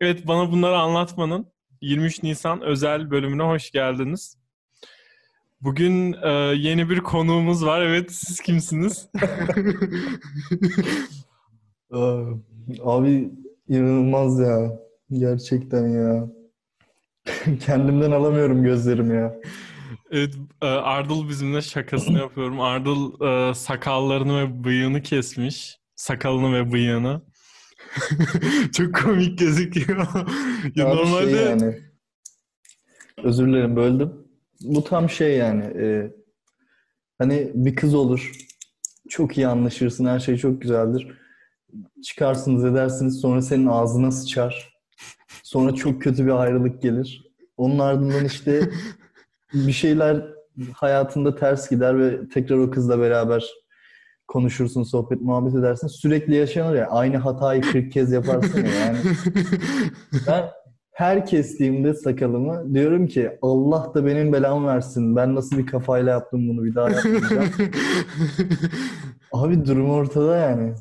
[0.00, 1.46] Evet bana bunları anlatmanın
[1.80, 4.36] 23 Nisan özel bölümüne hoş geldiniz.
[5.60, 7.82] Bugün e, yeni bir konuğumuz var.
[7.82, 9.08] Evet siz kimsiniz?
[12.84, 13.30] Abi
[13.68, 14.80] inanılmaz ya.
[15.10, 16.28] Gerçekten ya.
[17.60, 19.34] Kendimden alamıyorum gözlerim ya.
[20.10, 22.60] Evet e, Ardıl bizimle şakasını yapıyorum.
[22.60, 25.78] Ardıl e, sakallarını ve bıyığını kesmiş.
[25.96, 27.22] Sakalını ve bıyığını.
[28.72, 29.98] Çok komik gözüküyor.
[30.74, 31.78] ya Abi normalde şey yani.
[33.22, 34.12] Özür dilerim böldüm.
[34.60, 35.64] Bu tam şey yani.
[35.64, 36.12] e,
[37.18, 38.32] hani bir kız olur.
[39.08, 40.06] Çok iyi anlaşırsın.
[40.06, 41.18] Her şey çok güzeldir.
[42.04, 43.20] Çıkarsınız edersiniz.
[43.20, 44.74] Sonra senin ağzına sıçar.
[45.42, 47.30] Sonra çok kötü bir ayrılık gelir.
[47.56, 48.70] Onun ardından işte
[49.54, 50.26] bir şeyler
[50.74, 53.44] hayatında ters gider ve tekrar o kızla beraber
[54.30, 55.86] konuşursun, sohbet, muhabbet edersin.
[55.86, 56.86] Sürekli yaşanır ya.
[56.86, 58.70] Aynı hatayı 40 kez yaparsın ya.
[58.70, 58.98] Yani
[60.26, 60.44] ben
[60.92, 65.16] her kestiğimde sakalımı diyorum ki Allah da benim belamı versin.
[65.16, 67.48] Ben nasıl bir kafayla yaptım bunu bir daha yapmayacağım.
[69.32, 70.74] Abi durum ortada yani.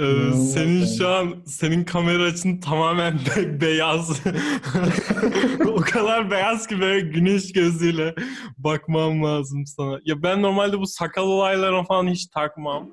[0.00, 4.20] Ee, senin şu an senin kamera açın tamamen be- beyaz.
[5.66, 8.14] o kadar beyaz ki böyle güneş gözüyle
[8.58, 10.00] bakmam lazım sana.
[10.04, 12.90] Ya ben normalde bu sakal olaylarına falan hiç takmam.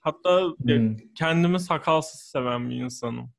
[0.00, 0.96] Hatta Hmm.
[1.18, 3.30] kendimi sakalsız seven bir insanım.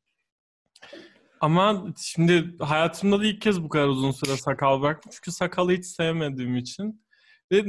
[1.41, 5.11] Ama şimdi hayatımda da ilk kez bu kadar uzun süre sakal bıraktım.
[5.15, 7.04] Çünkü sakalı hiç sevmediğim için.
[7.51, 7.63] Ve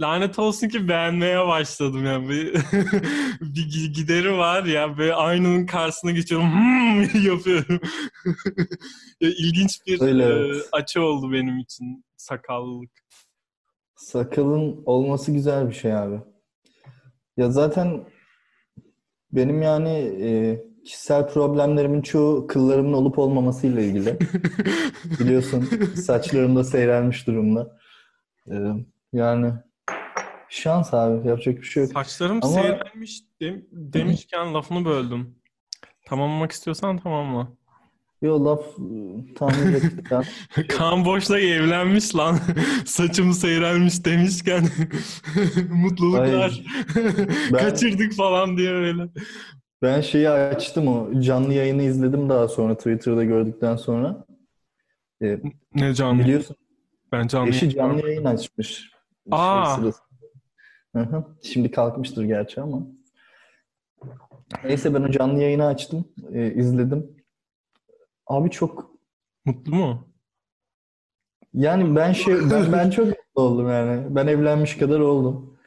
[0.00, 2.28] lanet olsun ki beğenmeye başladım yani.
[2.28, 2.52] Bir,
[3.40, 7.80] bir gi- gideri var ya böyle aynanın karşısına geçiyorum hmm yapıyorum.
[9.20, 10.68] ya, ilginç bir Öyle, e, evet.
[10.72, 12.90] açı oldu benim için sakallılık.
[13.96, 16.20] Sakalın olması güzel bir şey abi.
[17.36, 18.04] Ya zaten
[19.32, 24.18] benim yani e, kişisel problemlerimin çoğu kıllarımın olup olmamasıyla ilgili.
[25.20, 27.78] Biliyorsun saçlarım da seyrelmiş durumda.
[28.50, 28.54] E,
[29.12, 29.52] yani
[30.48, 31.92] şans abi yapacak bir şey yok.
[31.92, 35.34] Saçlarım Ama- seyrelmiş dem- demişken lafını böldüm.
[36.06, 37.48] Tamamlamak istiyorsan tamamla.
[38.22, 40.24] Yo laf e, tahmin ettikten
[40.68, 42.38] Kaan Boş'la evlenmiş lan.
[42.86, 44.64] Saçım seyrelmiş demişken
[45.70, 46.62] mutluluklar.
[47.52, 49.08] Ben- Kaçırdık falan diye öyle.
[49.82, 54.24] ben şeyi açtım o canlı yayını izledim daha sonra Twitter'da gördükten sonra.
[55.22, 55.38] E,
[55.74, 56.22] Ne canlı?
[56.22, 56.56] biliyorsun
[57.12, 57.48] Ben canlı.
[57.48, 58.90] Eşi canlı yayın açmış.
[59.30, 59.76] Aa.
[59.76, 61.24] Şey hı.
[61.42, 62.82] Şimdi kalkmıştır gerçi ama.
[64.64, 66.08] Neyse ben o canlı yayını açtım.
[66.32, 67.16] e, izledim.
[68.26, 68.90] Abi çok
[69.44, 70.08] Mutlu mu?
[71.54, 74.14] yani ben şey ben, ben çok mutlu oldum yani.
[74.16, 75.58] Ben evlenmiş kadar oldum.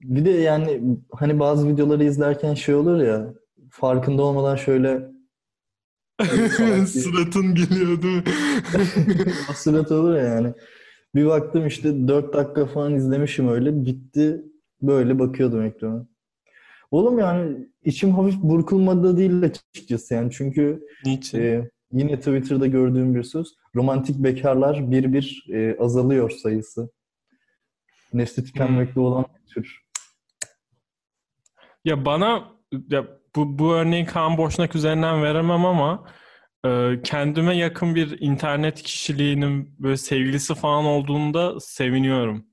[0.00, 0.82] Bir de yani
[1.12, 3.34] hani bazı videoları izlerken şey olur ya
[3.70, 5.14] farkında olmadan şöyle
[6.86, 8.24] Suratın geliyor değil mi?
[9.46, 10.54] Hasret olur ya yani.
[11.14, 13.84] Bir baktım işte 4 dakika falan izlemişim öyle.
[13.86, 14.44] Bitti.
[14.82, 16.06] Böyle bakıyordum ekrana.
[16.90, 20.30] Oğlum yani içim hafif burkulmadı değil açıkçası yani.
[20.32, 21.38] Çünkü Niçin?
[21.38, 23.54] e, yine Twitter'da gördüğüm bir söz.
[23.74, 26.90] Romantik bekarlar bir bir e, azalıyor sayısı.
[28.12, 29.84] Nesli tükenmekte olan bir tür.
[31.84, 32.52] Ya bana
[32.90, 36.08] ya bu, bu örneği Kaan Boşnak üzerinden veremem ama
[37.04, 42.46] kendime yakın bir internet kişiliğinin böyle sevgilisi falan olduğunda seviniyorum.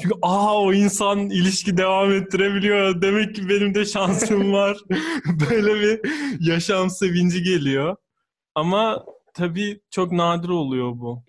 [0.00, 3.02] Çünkü aa o insan ilişki devam ettirebiliyor.
[3.02, 4.78] Demek ki benim de şansım var.
[5.50, 6.00] Böyle bir
[6.40, 7.96] yaşam sevinci geliyor.
[8.54, 11.22] Ama tabii çok nadir oluyor bu.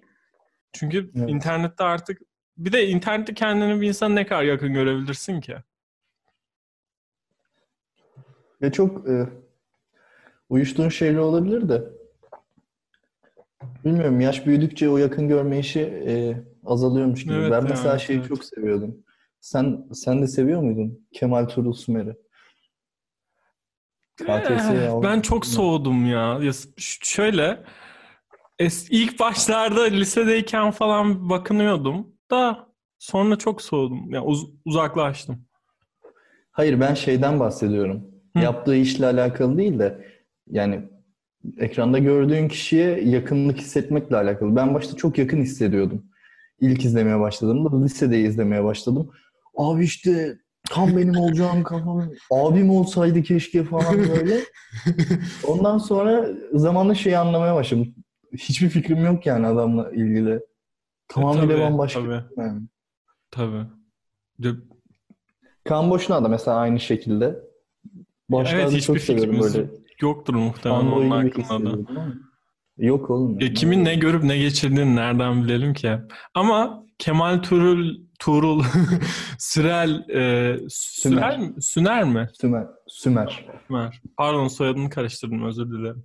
[0.73, 1.29] Çünkü Evet.
[1.29, 2.21] internette artık
[2.57, 5.55] bir de internette kendini bir insan ne kadar yakın görebilirsin ki?
[8.61, 9.29] Ve çok e,
[10.49, 11.83] uyuştuğun şeyler olabilir de
[13.85, 17.33] bilmiyorum yaş büyüdükçe o yakın görme işi e, azalıyormuş gibi.
[17.33, 18.27] Evet ben mesela şeyi evet.
[18.27, 18.97] çok seviyordum.
[19.39, 21.07] Sen sen de seviyor muydun?
[21.13, 22.15] Kemal Tuğrul Sümer'i.
[24.27, 25.03] Eh, ya.
[25.03, 26.39] ben çok soğudum ya.
[26.41, 27.63] Ya şöyle
[28.59, 32.69] es- ilk başlarda lisedeyken falan bakınıyordum da
[32.99, 34.11] sonra çok soğudum.
[34.13, 35.45] Ya uz- uzaklaştım.
[36.51, 38.03] Hayır ben şeyden bahsediyorum.
[38.37, 38.39] Hı.
[38.43, 40.05] Yaptığı işle alakalı değil de
[40.49, 40.81] yani
[41.57, 44.55] ekranda gördüğün kişiye yakınlık hissetmekle alakalı.
[44.55, 46.05] Ben başta çok yakın hissediyordum.
[46.61, 49.11] İlk izlemeye başladığımda lisede izlemeye başladım.
[49.57, 50.37] Abi işte
[50.69, 52.11] tam benim olacağım kafam.
[52.31, 54.39] Abim olsaydı keşke falan böyle.
[55.47, 57.95] Ondan sonra zamanla şeyi anlamaya başladım.
[58.33, 60.39] Hiçbir fikrim yok yani adamla ilgili.
[61.07, 61.99] Tamamıyla tabii, bambaşka.
[61.99, 62.23] tabii.
[62.37, 62.61] Yani.
[63.31, 63.65] Tabii.
[65.63, 67.25] Kaan Boşna da mesela aynı şekilde.
[67.25, 67.43] Evet
[68.29, 69.67] Başlarda hiçbir çok seviyorum böyle.
[70.01, 72.13] Yoktur muhtemelen onun hakkında da.
[72.77, 73.39] Yok oğlum.
[73.39, 75.97] Ya kimin ne görüp ne geçirdiğini nereden bilelim ki?
[76.33, 78.63] Ama Kemal Turul Tuğrul
[79.39, 81.61] Sürel e, Sürer mi?
[81.61, 82.29] Süner mi?
[82.41, 82.67] Sümer.
[82.87, 83.45] Sümer.
[83.67, 84.01] Sümer.
[84.17, 86.03] Pardon soyadını karıştırdım özür dilerim.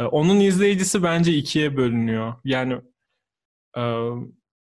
[0.00, 2.34] E, onun izleyicisi bence ikiye bölünüyor.
[2.44, 2.80] Yani
[3.78, 3.82] e,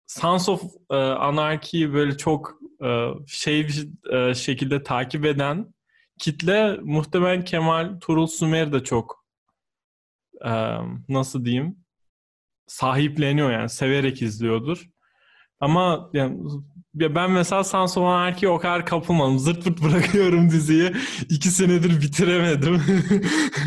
[0.07, 3.67] Sons of e, Anarchy'yi böyle çok e, şey
[4.13, 5.75] e, şekilde takip eden
[6.19, 9.25] kitle muhtemelen Kemal Turul Sümer'i de çok
[10.45, 10.51] e,
[11.09, 11.77] nasıl diyeyim
[12.67, 14.89] sahipleniyor yani severek izliyordur.
[15.61, 16.41] Ama yani
[16.95, 19.39] ben mesela Sons of Anarchy'ye o kadar kapılmadım.
[19.39, 20.93] Zırt pırt bırakıyorum diziyi.
[21.29, 22.83] İki senedir bitiremedim.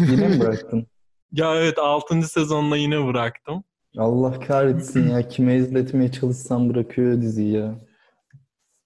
[0.11, 0.87] Yine mi bıraktın?
[1.31, 2.21] ya evet 6.
[2.21, 3.63] sezonla yine bıraktım.
[3.97, 5.27] Allah kahretsin ya.
[5.27, 7.79] Kime izletmeye çalışsam bırakıyor diziyi ya.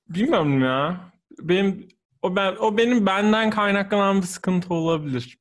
[0.09, 1.11] Bilmiyorum ya.
[1.41, 1.87] Benim
[2.25, 5.37] o ben o benim benden kaynaklanan bir sıkıntı olabilir.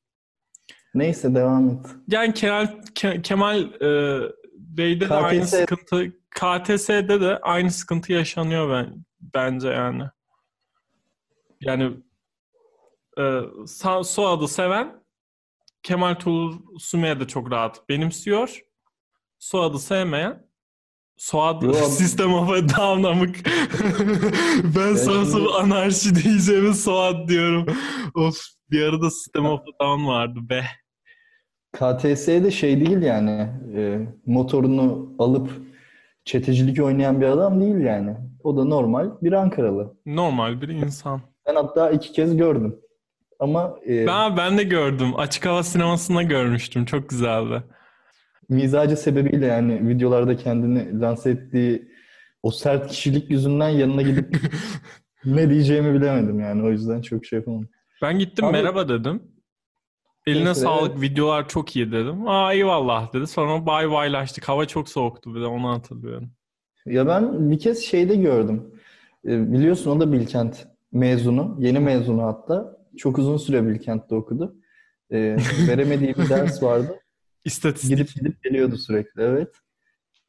[0.93, 1.85] Neyse devam et.
[2.07, 4.21] Yani Kemal Ke, Kemal e,
[4.53, 10.03] Bey'de de aynı KTS sıkıntı KTS'de de aynı sıkıntı yaşanıyor ben bence yani.
[11.61, 11.97] Yani
[13.17, 13.41] e,
[14.03, 15.03] Suad'ı seven
[15.83, 18.61] Kemal Tuğrul Sümer'i de çok rahat benimsiyor.
[19.39, 20.47] Suad'ı sevmeyen
[21.17, 21.73] Suad Yo.
[21.73, 23.35] System of a Down'amık.
[24.63, 27.65] ben Ben sana şimdi- anarşi diyeceğimi Suad diyorum.
[28.15, 28.35] of
[28.71, 30.63] bir arada System of a Down vardı be.
[31.73, 33.47] KTS'de şey değil yani.
[33.75, 35.49] e, motorunu alıp
[36.25, 38.15] çetecilik oynayan bir adam değil yani.
[38.43, 39.93] O da normal bir Ankaralı.
[40.05, 41.21] Normal bir insan.
[41.47, 42.75] Ben hatta iki kez gördüm.
[43.39, 45.15] Ama e, Ben, ben de gördüm.
[45.19, 46.85] Açık hava sinemasında görmüştüm.
[46.85, 47.63] Çok güzeldi.
[48.49, 51.91] Mizacı sebebiyle yani videolarda kendini lanse ettiği
[52.43, 54.37] o sert kişilik yüzünden yanına gidip
[55.25, 56.63] ne diyeceğimi bilemedim yani.
[56.63, 57.69] O yüzden çok şey yapamadım.
[58.01, 59.23] Ben gittim Abi- merhaba dedim.
[60.27, 61.01] Eline Neyse, sağlık evet.
[61.01, 62.27] videolar çok iyi dedim.
[62.27, 63.27] Aa eyvallah dedi.
[63.27, 64.49] Sonra bay baylaştık.
[64.49, 66.29] Hava çok soğuktu bir de onu hatırlıyorum.
[66.85, 68.63] Ya ben bir kez şeyde gördüm.
[69.25, 71.55] E, biliyorsun o da Bilkent mezunu.
[71.59, 72.77] Yeni mezunu hatta.
[72.97, 74.55] Çok uzun süre Bilkent'te okudu.
[75.11, 75.37] E,
[75.67, 76.99] veremediği bir ders vardı.
[77.45, 77.89] İstatistik.
[77.89, 79.21] Gidip gidip geliyordu sürekli.
[79.21, 79.49] Evet.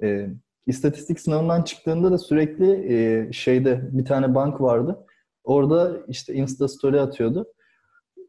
[0.03, 0.29] E,
[0.67, 5.07] istatistik sınavından çıktığında da sürekli e, şeyde bir tane bank vardı.
[5.45, 7.47] Orada işte Insta story atıyordu.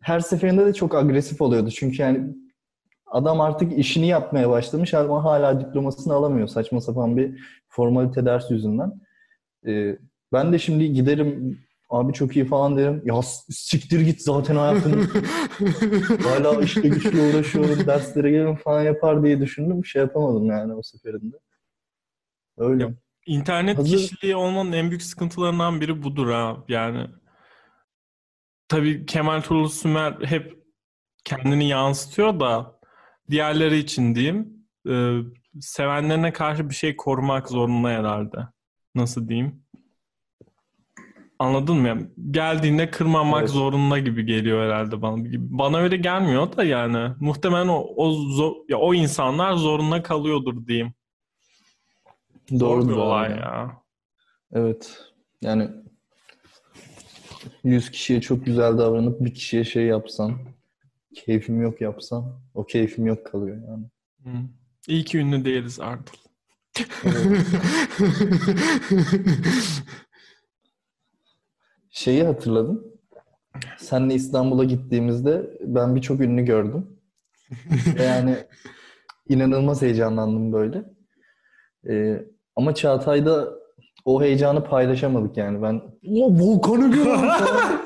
[0.02, 1.70] Her seferinde de çok agresif oluyordu.
[1.72, 2.36] Çünkü yani
[3.06, 8.94] adam artık işini yapmaya başlamış ama hala diplomasını alamıyor saçma sapan bir formalite ders yüzünden.
[9.68, 9.98] E,
[10.34, 13.02] ben de şimdi giderim abi çok iyi falan derim.
[13.06, 15.02] Ya siktir git zaten hayatım
[16.24, 19.84] hala işle güçle uğraşıyorum, derslere gelirim falan yapar diye düşündüm.
[19.84, 21.36] Bir şey yapamadım yani o seferinde.
[22.58, 22.84] Öyle.
[22.84, 22.90] Ya,
[23.26, 26.58] İnternet Hazır- kişiliği olmanın en büyük sıkıntılarından biri budur ha.
[26.68, 27.08] Yani
[28.68, 30.64] tabii Kemal Turul Sümer hep
[31.24, 32.80] kendini yansıtıyor da
[33.30, 35.18] diğerleri için diyeyim e,
[35.62, 38.38] sevenlerine karşı bir şey korumak zorunda herhalde.
[38.96, 39.64] Nasıl diyeyim?
[41.40, 42.08] Anladın mı?
[42.32, 43.50] Geldiğinde kırmamak Evet.
[43.50, 45.24] zorunda gibi geliyor herhalde bana.
[45.34, 47.14] Bana öyle gelmiyor da yani.
[47.20, 50.94] Muhtemelen o o, zo- ya o insanlar zorunda kalıyordur diyeyim.
[52.52, 53.82] Zor Doğru bir olay ya.
[54.54, 55.00] Evet.
[55.42, 55.70] Yani
[57.64, 60.34] 100 kişiye çok güzel davranıp bir kişiye şey yapsan,
[61.16, 63.86] keyfim yok yapsan, o keyfim yok kalıyor yani.
[64.24, 64.30] Hı.
[64.88, 66.14] İyi ki ünlü değiliz Ardıl.
[71.98, 72.84] Şeyi hatırladım.
[73.78, 76.88] Senle İstanbul'a gittiğimizde ben birçok ünlü gördüm.
[78.00, 78.38] Ve yani
[79.30, 80.84] inanılmaz heyecanlandım böyle.
[81.90, 82.26] Ee,
[82.56, 83.54] ama Çağatay'da
[84.06, 85.62] o heyecanı paylaşamadık yani.
[85.62, 87.82] Ben o Volkan'ı görüyorum falan.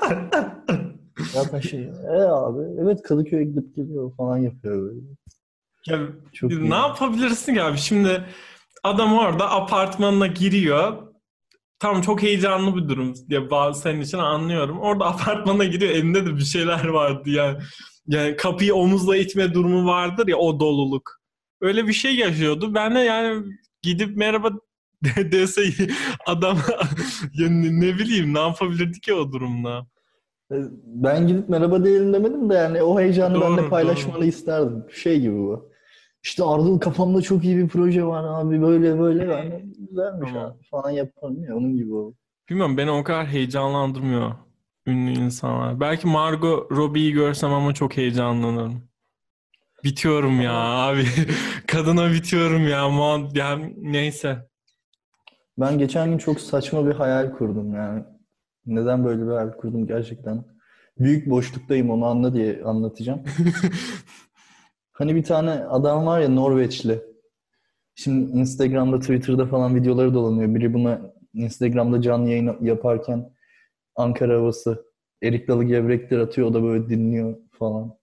[1.33, 4.99] Zaten şey, e abi evet Kadıköy'e gidip geliyor falan yapıyor böyle.
[5.87, 5.99] Ya,
[6.33, 6.69] Çok iyi.
[6.69, 7.77] ne yapabilirsin ki abi?
[7.77, 8.23] Şimdi
[8.83, 11.10] adam orada apartmanına giriyor.
[11.81, 14.79] Tam çok heyecanlı bir durum diye bazı senin için anlıyorum.
[14.79, 17.57] Orada apartmana giriyor elinde de bir şeyler vardı yani.
[18.07, 21.11] Yani kapıyı omuzla itme durumu vardır ya o doluluk.
[21.61, 22.73] Öyle bir şey yaşıyordu.
[22.73, 23.43] Ben de yani
[23.81, 24.51] gidip merhaba
[25.03, 25.61] de- dese
[26.25, 26.57] adam
[27.33, 29.87] ya ne, bileyim ne yapabilirdi ki o durumda.
[30.51, 34.25] E, Ben gidip merhaba diyelim demedim de yani o heyecanı Doğru, benimle paylaşmanı doğru.
[34.25, 34.83] isterdim.
[34.93, 35.70] Şey gibi bu.
[36.23, 40.51] İşte Ardıl kafamda çok iyi bir proje var abi böyle böyle yani güzelmiş Tamam.
[40.51, 42.13] abi falan yaparım ya onun gibi o.
[42.49, 44.31] Bilmiyorum beni o kadar heyecanlandırmıyor
[44.87, 45.79] ünlü insanlar.
[45.79, 48.83] Belki Margot Robbie'yi görsem ama çok heyecanlanırım.
[49.83, 51.05] Bitiyorum ya abi.
[51.67, 52.89] Kadına bitiyorum ya.
[52.89, 54.47] Man, yani neyse.
[55.57, 58.03] Ben geçen gün çok saçma bir hayal kurdum yani.
[58.65, 60.45] Neden böyle bir hayal kurdum gerçekten.
[60.99, 63.23] Büyük boşluktayım onu anla diye anlatacağım.
[65.01, 67.01] Hani bir tane adam var ya Norveçli.
[67.95, 70.55] Şimdi Instagram'da, Twitter'da falan videoları dolanıyor.
[70.55, 71.01] Biri buna
[71.33, 73.33] Instagram'da canlı yayın yaparken
[73.95, 74.85] Ankara havası,
[75.23, 76.47] erik dalı gevrektir atıyor.
[76.47, 77.93] O da böyle dinliyor falan.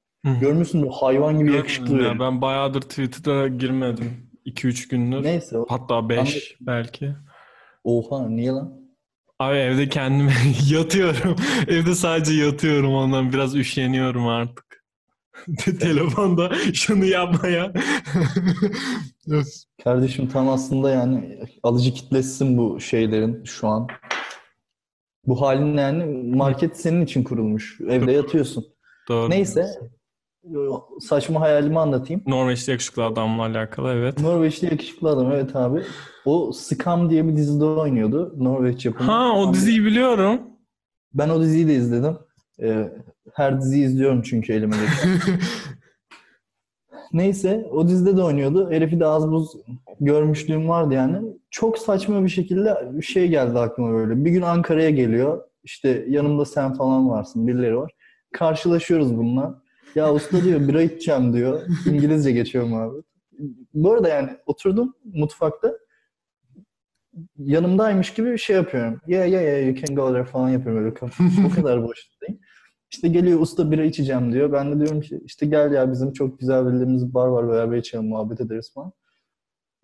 [0.40, 2.02] Görmüşsün bu hayvan gibi yakışıklı.
[2.02, 4.30] Ya ben bayağıdır Twitter'a girmedim.
[4.46, 5.22] 2-3 gündür.
[5.22, 5.56] Neyse.
[5.68, 7.12] Hatta 5 belki.
[7.84, 8.72] Oha niye lan?
[9.38, 10.32] Abi evde kendime
[10.70, 11.36] yatıyorum.
[11.68, 14.67] Evde sadece yatıyorum ondan biraz üşeniyorum artık.
[15.80, 17.72] Telefonda şunu yapmaya.
[19.26, 19.64] Yes.
[19.84, 23.86] Kardeşim tam aslında yani alıcı kitlesisin bu şeylerin şu an.
[25.26, 27.80] Bu halin yani market senin için kurulmuş.
[27.80, 28.64] Evde yatıyorsun.
[29.08, 29.30] Doğru.
[29.30, 29.66] Neyse.
[31.00, 32.22] Saçma hayalimi anlatayım.
[32.26, 34.20] Norveçli yakışıklı adamla alakalı evet.
[34.20, 35.82] Norveçli yakışıklı adam evet abi.
[36.24, 38.34] O Scam diye bir dizide oynuyordu.
[38.36, 39.10] Norveç yapımı.
[39.10, 40.40] Ha o diziyi biliyorum.
[41.14, 42.18] Ben o diziyi de izledim.
[42.62, 42.92] Ee,
[43.38, 44.76] her diziyi izliyorum çünkü elime.
[47.12, 48.70] Neyse o dizide de oynuyordu.
[48.70, 49.52] Herifi de az buz
[50.00, 51.32] görmüşlüğüm vardı yani.
[51.50, 54.24] Çok saçma bir şekilde bir şey geldi aklıma böyle.
[54.24, 55.42] Bir gün Ankara'ya geliyor.
[55.64, 57.46] İşte yanımda sen falan varsın.
[57.46, 57.92] Birileri var.
[58.32, 59.62] Karşılaşıyoruz bununla.
[59.94, 61.62] Ya usta diyor bira içeceğim diyor.
[61.86, 63.02] İngilizce geçiyorum abi.
[63.74, 65.78] Bu arada yani oturdum mutfakta.
[67.38, 69.00] Yanımdaymış gibi bir şey yapıyorum.
[69.06, 70.94] Yeah yeah yeah you can go there falan yapıyorum böyle.
[71.48, 72.17] O kadar boşluktayım.
[72.90, 74.52] İşte geliyor usta bira içeceğim diyor.
[74.52, 78.08] Ben de diyorum ki işte gel ya bizim çok güzel bildiğimiz bar var beraber içelim
[78.08, 78.92] muhabbet ederiz falan.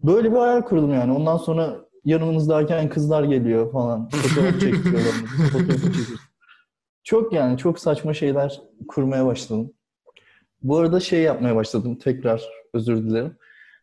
[0.02, 1.12] Böyle bir hayal kurdum yani.
[1.12, 4.08] Ondan sonra yanımızdayken kızlar geliyor falan.
[4.12, 5.14] Fotoğraf çekiyorlar.
[7.04, 9.72] Çok yani çok saçma şeyler kurmaya başladım.
[10.62, 12.42] Bu arada şey yapmaya başladım tekrar
[12.74, 13.36] özür dilerim.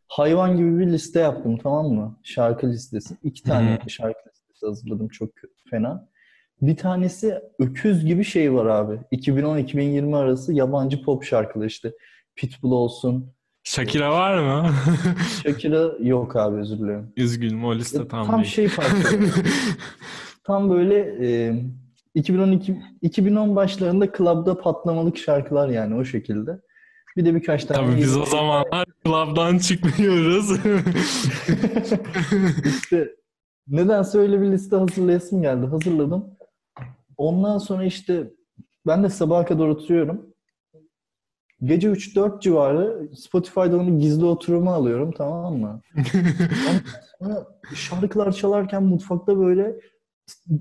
[0.07, 2.19] Hayvan gibi bir liste yaptım tamam mı?
[2.23, 3.17] Şarkı listesi.
[3.23, 5.29] İki tane şarkı listesi hazırladım çok
[5.69, 6.10] fena.
[6.61, 8.99] Bir tanesi öküz gibi şey var abi.
[9.11, 11.91] 2010-2020 arası yabancı pop şarkılar işte.
[12.35, 13.33] Pitbull olsun.
[13.63, 14.69] Shakira var mı?
[15.43, 17.13] Shakira yok abi özür dilerim.
[17.17, 18.53] Üzgünüm o liste tam, Tam değil.
[18.53, 19.19] şey parçası.
[20.43, 21.53] Tam böyle e,
[22.15, 26.59] 2012 2010 başlarında klubda patlamalık şarkılar yani o şekilde.
[27.17, 30.51] Bir de birkaç tane Tabii biz o zamanlar club'dan çıkmıyoruz.
[32.65, 33.15] İşte
[33.67, 35.65] nedense öyle bir liste hazırlayasım geldi.
[35.65, 36.25] Hazırladım.
[37.21, 38.31] Ondan sonra işte
[38.87, 40.33] ben de sabaha kadar oturuyorum.
[41.63, 45.81] Gece 3-4 civarı Spotify'da onu gizli oturuma alıyorum tamam mı?
[47.19, 49.75] Sonra şarkılar çalarken mutfakta böyle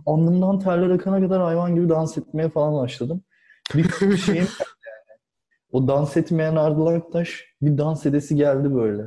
[0.07, 3.23] alnımdan terler akana kadar hayvan gibi dans etmeye falan başladım.
[3.75, 5.19] Bir şeyim yani.
[5.73, 9.03] O dans etmeyen Ardıl Aktaş bir dans edesi geldi böyle.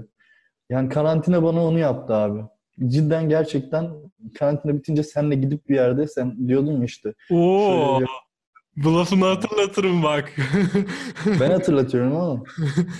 [0.70, 2.44] Yani karantina bana onu yaptı abi.
[2.88, 3.92] Cidden gerçekten
[4.40, 7.14] karantina bitince senle gidip bir yerde sen diyordun ya işte.
[7.32, 8.06] Oo, Şöyle-
[8.76, 10.34] bu lafını hatırlatırım bak.
[11.40, 12.44] Ben hatırlatıyorum ama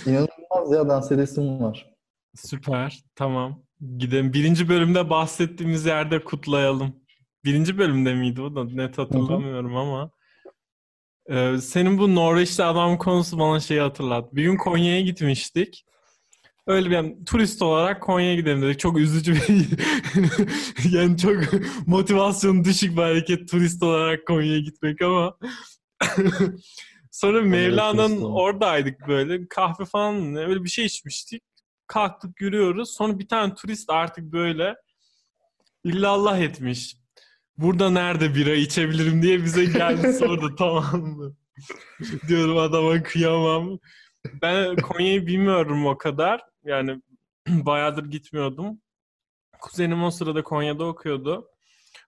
[0.06, 1.94] inanılmaz ya dans edesim var.
[2.34, 3.62] Süper, tamam.
[3.98, 4.32] Gidelim.
[4.32, 6.96] Birinci bölümde bahsettiğimiz yerde kutlayalım.
[7.44, 10.10] Birinci bölümde miydi o da net hatırlamıyorum ama.
[11.30, 14.34] Ee, senin bu Norveçli adam konusu bana şeyi hatırlat.
[14.34, 15.84] Bir gün Konya'ya gitmiştik.
[16.66, 18.78] Öyle bir yani, turist olarak Konya'ya gidelim dedik.
[18.78, 19.66] Çok üzücü bir
[20.90, 21.36] yani çok
[21.86, 25.38] motivasyon düşük bir hareket turist olarak Konya'ya gitmek ama
[27.10, 31.42] sonra Mevlana'nın oradaydık böyle kahve falan ne öyle bir şey içmiştik.
[31.86, 32.94] Kalktık yürüyoruz.
[32.94, 34.74] Sonra bir tane turist artık böyle
[35.84, 36.96] illallah etmiş.
[37.58, 41.36] Burada nerede bira içebilirim diye bize geldi sordu tamam mı?
[42.28, 43.78] Diyorum adama kıyamam.
[44.42, 46.53] Ben Konya'yı bilmiyorum o kadar.
[46.64, 47.00] Yani
[47.48, 48.80] bayağıdır gitmiyordum.
[49.60, 51.48] Kuzenim o sırada Konya'da okuyordu.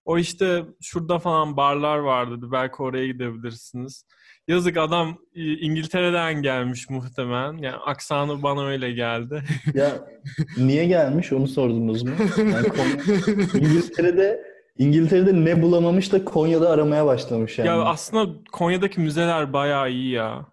[0.05, 2.53] O işte şurada falan barlar var dedi.
[2.53, 4.07] Belki oraya gidebilirsiniz.
[4.49, 7.53] Yazık adam İngiltere'den gelmiş muhtemelen.
[7.57, 9.43] Yani aksanı bana öyle geldi.
[9.75, 10.09] Ya
[10.57, 12.11] niye gelmiş onu sordunuz mu?
[12.39, 14.45] Yani Konya- İngiltere'de
[14.79, 17.69] İngiltere'de ne bulamamış da Konya'da aramaya başlamış yani.
[17.69, 20.47] Ya aslında Konya'daki müzeler bayağı iyi ya.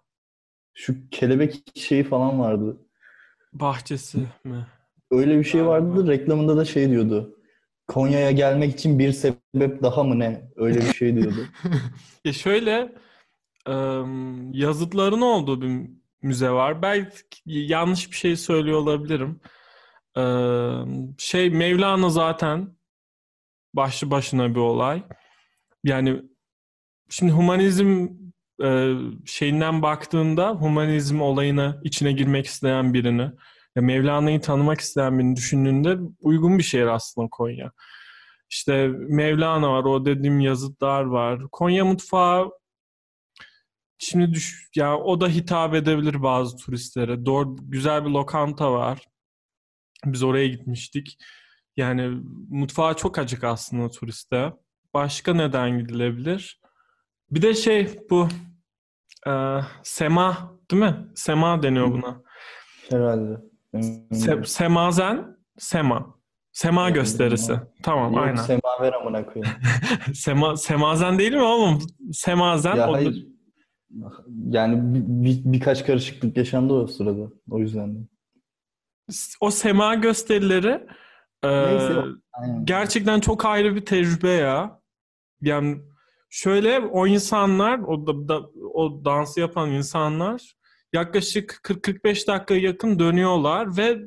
[0.74, 2.76] Şu kelebek şeyi falan vardı.
[3.54, 4.66] Bahçesi mi?
[5.10, 6.08] Öyle bir şey vardı.
[6.08, 7.38] Reklamında da şey diyordu.
[7.88, 10.50] Konya'ya gelmek için bir sebep daha mı ne?
[10.56, 11.46] Öyle bir şey diyordu.
[12.24, 12.92] Ya şöyle
[14.52, 15.90] yazıtların olduğu bir
[16.22, 16.82] müze var.
[16.82, 17.10] Belki
[17.44, 19.40] yanlış bir şey söylüyor olabilirim.
[20.16, 22.76] Im, Şey Mevlana zaten
[23.74, 25.02] başlı başına bir olay.
[25.84, 26.22] Yani
[27.08, 28.08] şimdi humanizm
[28.62, 28.94] e,
[29.26, 33.30] şeyinden baktığında humanizm olayına içine girmek isteyen birini
[33.76, 37.72] ya Mevlana'yı tanımak isteyen birini düşündüğünde uygun bir şehir aslında Konya.
[38.50, 41.40] İşte Mevlana var, o dediğim yazıtlar var.
[41.52, 42.50] Konya mutfağı
[43.98, 47.26] Şimdi düş ya o da hitap edebilir bazı turistlere.
[47.26, 49.06] Doğru güzel bir lokanta var.
[50.04, 51.18] Biz oraya gitmiştik.
[51.76, 54.52] Yani mutfağı çok acık aslında turiste.
[54.94, 56.60] Başka neden gidilebilir?
[57.30, 58.28] Bir de şey bu
[59.26, 59.30] e,
[59.82, 60.96] sema değil mi?
[61.14, 62.22] Sema deniyor buna.
[62.90, 63.40] Herhalde.
[64.12, 66.14] Se, semazen, sema.
[66.52, 67.60] Sema gösterisi.
[67.82, 68.36] Tamam Yok, aynen.
[68.36, 69.56] semaver amına koyayım.
[70.14, 71.78] Sema, semazen değil mi oğlum?
[72.12, 72.76] Semazen.
[72.76, 73.26] Ya da- hayır.
[74.48, 77.28] Yani bir, bir- birkaç karışıklık yaşandı o sırada.
[77.50, 77.94] O yüzden.
[77.94, 77.98] de.
[79.40, 80.86] o sema gösterileri
[81.42, 81.94] e, Neyse,
[82.32, 82.64] Aynen.
[82.64, 84.80] gerçekten çok ayrı bir tecrübe ya.
[85.40, 85.78] Yani
[86.34, 90.54] şöyle o insanlar, o da, da- o dansı yapan insanlar
[90.92, 93.98] yaklaşık 40-45 dakika yakın dönüyorlar ve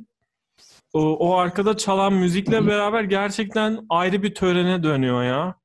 [0.94, 5.56] o, o arkada çalan müzikle beraber gerçekten ayrı bir törene dönüyor ya.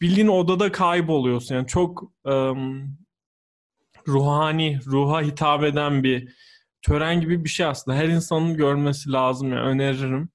[0.00, 1.54] Bildiğin odada kayboluyorsun.
[1.54, 2.98] Yani çok ım,
[4.08, 6.34] ruhani, ruha hitap eden bir
[6.82, 7.96] tören gibi bir şey aslında.
[7.96, 9.58] Her insanın görmesi lazım ya.
[9.58, 10.28] Öneririm.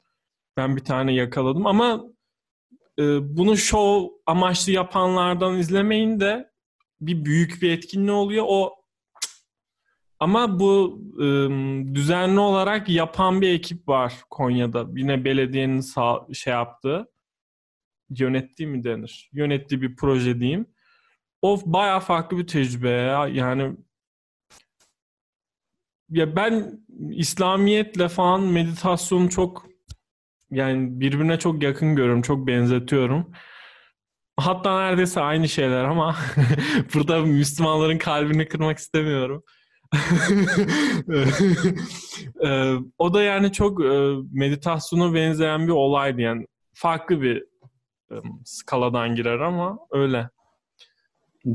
[0.58, 2.04] Ben bir tane yakaladım ama
[3.00, 3.04] e,
[3.38, 6.52] bunu show amaçlı yapanlardan izlemeyin de
[7.02, 8.46] bir büyük bir etkinliği oluyor.
[8.48, 8.76] O
[10.20, 11.26] ama bu e,
[11.96, 14.88] düzenli olarak yapan bir ekip var Konya'da.
[14.96, 17.08] Yine belediyenin sağ, şey yaptığı,
[18.10, 19.30] yönettiği mi denir?
[19.34, 20.66] Yönettiği bir proje diyeyim.
[21.42, 23.28] O bayağı farklı bir tecrübe ya.
[23.28, 23.78] Yani
[26.10, 29.71] ya ben İslamiyetle falan meditasyonu çok
[30.51, 33.31] yani birbirine çok yakın görüyorum, çok benzetiyorum.
[34.38, 36.15] Hatta neredeyse aynı şeyler ama
[36.93, 39.43] burada Müslümanların kalbini kırmak istemiyorum.
[42.46, 47.43] Ee, o da yani çok e, meditasyona benzeyen bir olaydı yani farklı bir
[48.12, 48.15] e,
[48.46, 50.29] skaladan girer ama öyle.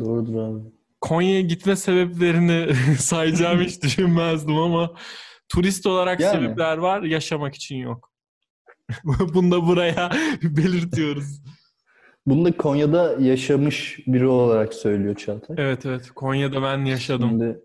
[0.01, 0.61] Doğrudur abi.
[1.01, 4.95] Konya'ya gitme sebeplerini sayacağımı hiç düşünmezdim ama
[5.49, 6.33] turist olarak Yani.
[6.45, 8.11] sebepler var, yaşamak için yok.
[9.35, 10.11] Bunu da buraya
[10.43, 11.43] belirtiyoruz.
[12.27, 15.57] Bunu da Konya'da yaşamış biri olarak söylüyor Çağatay.
[15.59, 17.29] Evet evet, Konya'da ben yaşadım.
[17.29, 17.61] Şimdi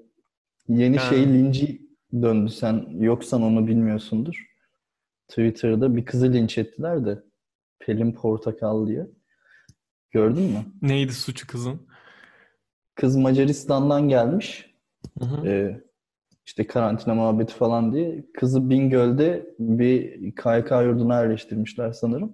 [0.68, 1.82] yeni Yani- şey linci
[2.14, 2.52] döndü.
[2.52, 4.46] Sen yoksan onu bilmiyorsundur.
[5.28, 7.24] Twitter'da bir kızı linç ettiler de
[7.80, 9.08] Pelin Portakal diye.
[10.12, 10.66] Gördün mü?
[10.82, 11.88] Neydi suçu kızın?
[12.96, 14.76] Kız Macaristan'dan gelmiş.
[15.20, 15.48] Hı hı.
[15.48, 15.82] Ee,
[16.52, 18.26] işte karantina muhabbeti falan diye.
[18.34, 22.34] Kızı Bingöl'de bir KYK yurduna yerleştirmişler sanırım.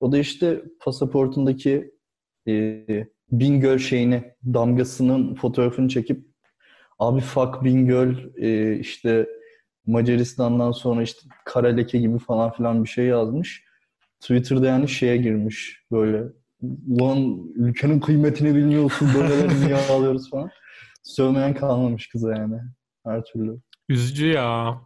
[0.00, 1.94] O da işte pasaportundaki
[2.48, 2.84] e,
[3.32, 6.26] Bingöl şeyini, damgasının fotoğrafını çekip
[6.98, 9.26] abi fuck Bingöl e, işte
[9.86, 13.64] Macaristan'dan sonra işte kara leke gibi falan filan bir şey yazmış.
[14.20, 16.24] Twitter'da yani şeye girmiş böyle
[16.88, 20.50] ulan ülkenin kıymetini bilmiyorsun böyleleri niye alıyoruz falan.
[21.02, 22.60] Sövmeyen kalmamış kıza yani
[23.04, 23.58] her türlü.
[23.88, 24.80] Üzücü ya.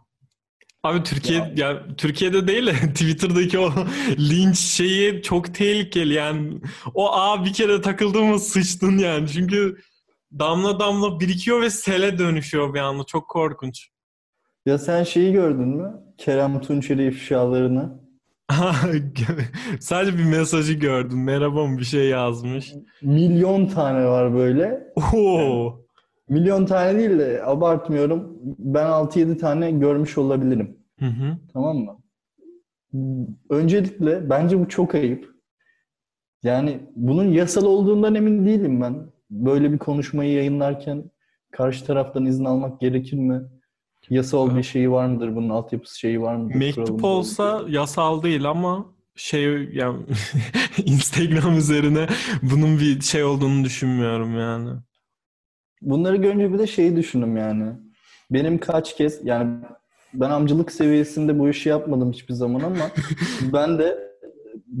[0.83, 1.51] Abi Türkiye Ya.
[1.55, 3.71] ya Türkiye'de değil de Twitter'daki o
[4.19, 6.61] linç şeyi çok tehlikeli yani.
[6.93, 9.27] O a bir kere takıldın mı sıçtın yani.
[9.27, 9.77] Çünkü
[10.39, 13.03] damla damla birikiyor ve sele dönüşüyor bir anda.
[13.03, 13.87] Çok korkunç.
[14.65, 15.93] Ya sen şeyi gördün mü?
[16.17, 17.99] Kerem Tunçeri ifşalarını.
[19.79, 21.23] Sadece bir mesajı gördüm.
[21.23, 22.73] Merhaba mı bir şey yazmış.
[23.01, 24.79] Milyon tane var böyle.
[25.13, 25.81] Oo.
[26.29, 28.37] Milyon tane değil de abartmıyorum.
[28.59, 30.77] Ben 6-7 tane görmüş olabilirim.
[30.99, 31.37] Hı hı.
[31.53, 31.97] Tamam mı?
[33.49, 35.29] Öncelikle bence bu çok ayıp.
[36.43, 39.11] Yani bunun yasal olduğundan emin değilim ben.
[39.31, 41.11] Böyle bir konuşmayı yayınlarken
[41.51, 43.41] karşı taraftan izin almak gerekir mi?
[44.09, 45.35] Yasal bir şeyi var mıdır?
[45.35, 46.55] Bunun altyapısı şeyi var mıdır?
[46.55, 49.97] Mektup olsa yasal değil ama şey yani
[50.85, 52.07] Instagram üzerine
[52.41, 54.69] bunun bir şey olduğunu düşünmüyorum yani.
[55.81, 57.73] Bunları görünce bir de şeyi düşündüm yani.
[58.31, 59.59] Benim kaç kez yani
[60.13, 62.91] ben amcılık seviyesinde bu işi yapmadım hiçbir zaman ama
[63.53, 64.09] ben de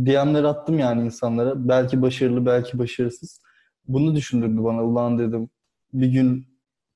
[0.05, 1.67] DM'ler attım yani insanlara.
[1.67, 3.41] Belki başarılı, belki başarısız.
[3.87, 4.83] Bunu düşündürdü bana.
[4.83, 5.49] Ulan dedim
[5.93, 6.47] bir gün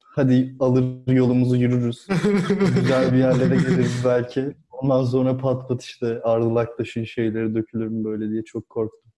[0.04, 2.08] hadi alır yolumuzu yürürüz.
[2.76, 4.56] Güzel bir yerlere geliriz belki.
[4.72, 9.12] Ondan sonra pat pat işte Ardıl Aktaş'ın şeyleri dökülür mü böyle diye çok korktum.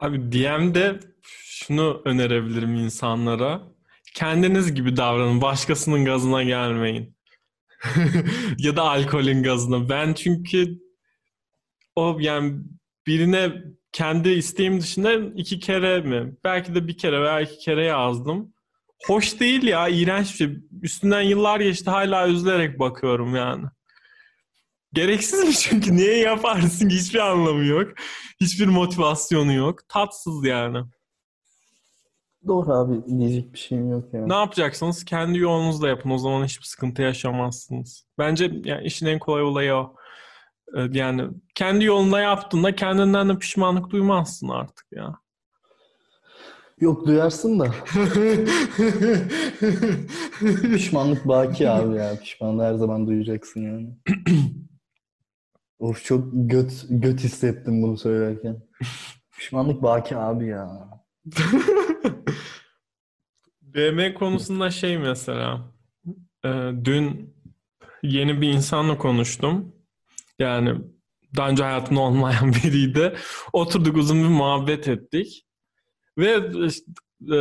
[0.00, 3.62] Abi DM'de şunu önerebilirim insanlara.
[4.14, 5.42] Kendiniz gibi davranın.
[5.42, 7.16] Başkasının gazına gelmeyin.
[8.58, 9.88] ya da alkolün gazına.
[9.88, 10.78] Ben çünkü
[11.96, 12.60] o yani
[13.06, 13.52] birine
[13.92, 16.36] kendi isteğim dışında iki kere mi?
[16.44, 18.54] Belki de bir kere veya iki kere yazdım.
[19.06, 19.88] Hoş değil ya.
[19.88, 20.56] iğrenç bir şey.
[20.82, 21.90] Üstünden yıllar geçti.
[21.90, 23.64] Hala üzülerek bakıyorum yani.
[24.92, 25.96] Gereksiz mi çünkü?
[25.96, 26.90] Niye yaparsın?
[26.90, 27.92] Hiçbir anlamı yok.
[28.40, 29.88] Hiçbir motivasyonu yok.
[29.88, 30.78] Tatsız yani.
[32.48, 34.28] Doğru abi diyecek bir şeyim yok yani.
[34.28, 35.04] Ne yapacaksınız?
[35.04, 36.10] Kendi yolunuzla yapın.
[36.10, 38.06] O zaman hiçbir sıkıntı yaşamazsınız.
[38.18, 39.94] Bence yani işin en kolay olayı o.
[40.76, 45.14] Ee, Yani kendi yolunda yaptığında kendinden de pişmanlık duymazsın artık ya.
[46.80, 47.66] Yok duyarsın da
[50.62, 52.18] pişmanlık baki abi ya.
[52.20, 53.88] Pişmanlığı her zaman duyacaksın yani.
[55.78, 58.62] Of çok göt göt hissettim bunu söylerken.
[59.38, 60.88] Pişmanlık baki abi ya.
[63.62, 65.74] BM konusunda şey mesela
[66.44, 66.48] e,
[66.84, 67.34] dün
[68.02, 69.72] yeni bir insanla konuştum.
[70.38, 70.74] Yani
[71.36, 73.16] daha önce hayatımda olmayan biriydi.
[73.52, 75.44] Oturduk uzun bir muhabbet ettik.
[76.18, 76.92] Ve işte,
[77.32, 77.36] e,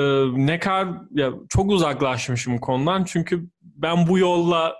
[0.46, 4.76] ne kadar ya çok uzaklaşmışım konudan çünkü ben bu yolla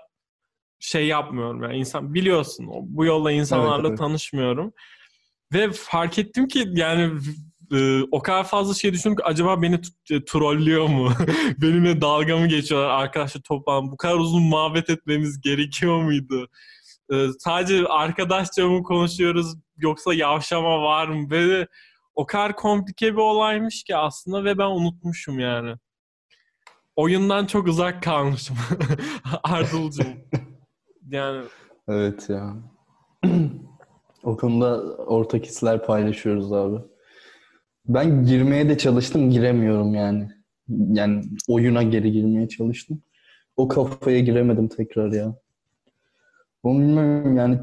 [0.80, 3.98] şey yapmıyorum yani insan biliyorsun bu yolla insanlarla evet.
[3.98, 4.72] tanışmıyorum
[5.52, 7.18] ve fark ettim ki yani
[7.72, 11.12] e, o kadar fazla şey düşündüm ki acaba beni t- trollüyor mu?
[11.62, 16.48] Benimle dalga mı geçiyorlar arkadaşlar toplam bu kadar uzun muhabbet etmemiz gerekiyor muydu?
[17.12, 21.30] E, sadece arkadaşça mı konuşuyoruz yoksa yavşama var mı?
[21.30, 21.66] Böyle
[22.14, 25.74] o kadar komplike bir olaymış ki aslında ve ben unutmuşum yani.
[26.96, 28.56] Oyundan çok uzak kalmışım.
[29.42, 30.06] Ardılcım.
[31.10, 31.44] Yani
[31.88, 32.56] Evet ya.
[34.24, 36.76] O konuda ortak hisler paylaşıyoruz abi.
[37.88, 40.28] Ben girmeye de çalıştım, giremiyorum yani.
[40.68, 43.02] Yani oyuna geri girmeye çalıştım.
[43.56, 45.34] O kafaya giremedim tekrar ya.
[46.62, 47.58] Onu bilmiyorum yani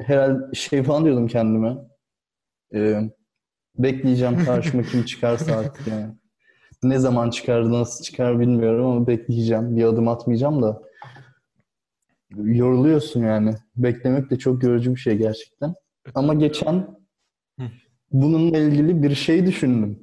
[0.00, 1.76] herhalde şey falan diyordum kendime.
[2.74, 3.10] Ee,
[3.78, 6.14] bekleyeceğim karşıma kim çıkarsa artık yani.
[6.82, 9.76] Ne zaman çıkar, nasıl çıkar bilmiyorum ama bekleyeceğim.
[9.76, 10.82] Bir adım atmayacağım da.
[12.36, 13.54] Yoruluyorsun yani.
[13.76, 15.74] Beklemek de çok yorucu bir şey gerçekten.
[16.14, 16.95] Ama geçen.
[18.22, 19.98] Bununla ilgili bir şey düşündüm.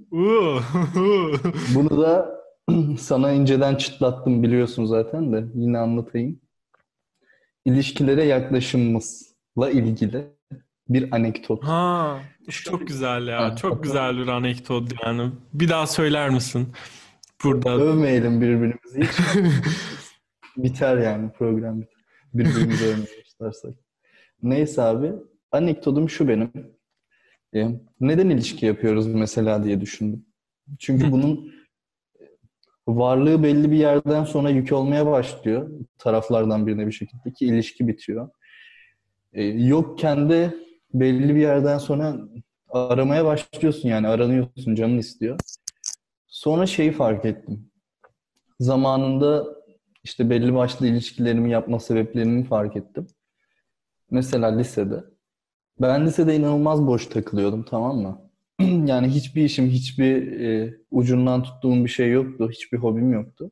[1.76, 2.44] Bunu da
[3.00, 6.40] sana inceden çıtlattım biliyorsun zaten de yine anlatayım.
[7.66, 10.26] İlişkilere yaklaşımımızla ilgili
[10.90, 11.64] bir anekdot.
[11.64, 13.44] Ha, çok güzel ya.
[13.44, 15.32] Ha, Çok güzel bir anekdot yani.
[15.54, 16.68] Bir daha söyler misin?
[17.44, 17.76] Burada.
[17.76, 19.10] Övmeyelim birbirimizi hiç.
[20.58, 22.04] Biter yani program biter.
[22.34, 23.74] Birbirimizi övmeye başlarsak.
[24.44, 25.12] Neyse abi.
[25.52, 26.52] Anekdotum şu benim.
[27.56, 27.68] E,
[28.00, 30.26] neden ilişki yapıyoruz mesela diye düşündüm.
[30.80, 31.54] Çünkü bunun
[32.88, 35.70] varlığı belli bir yerden sonra yük olmaya başlıyor.
[35.98, 38.30] Taraflardan birine bir şekilde ki ilişki bitiyor.
[39.34, 40.54] E, yokken de
[40.94, 42.18] belli bir yerden sonra
[42.70, 45.40] aramaya başlıyorsun yani aranıyorsun canın istiyor.
[46.28, 47.72] Sonra şeyi fark ettim.
[48.60, 49.46] Zamanında
[50.04, 53.08] işte belli başlı ilişkilerimi yapma sebeplerini fark ettim.
[54.12, 55.13] Mesela lisede.
[55.82, 58.22] Ben lisede inanılmaz boş takılıyordum tamam mı?
[58.86, 62.50] Yani hiçbir işim, hiçbir e, ucundan tuttuğum bir şey yoktu.
[62.52, 63.52] Hiçbir hobim yoktu.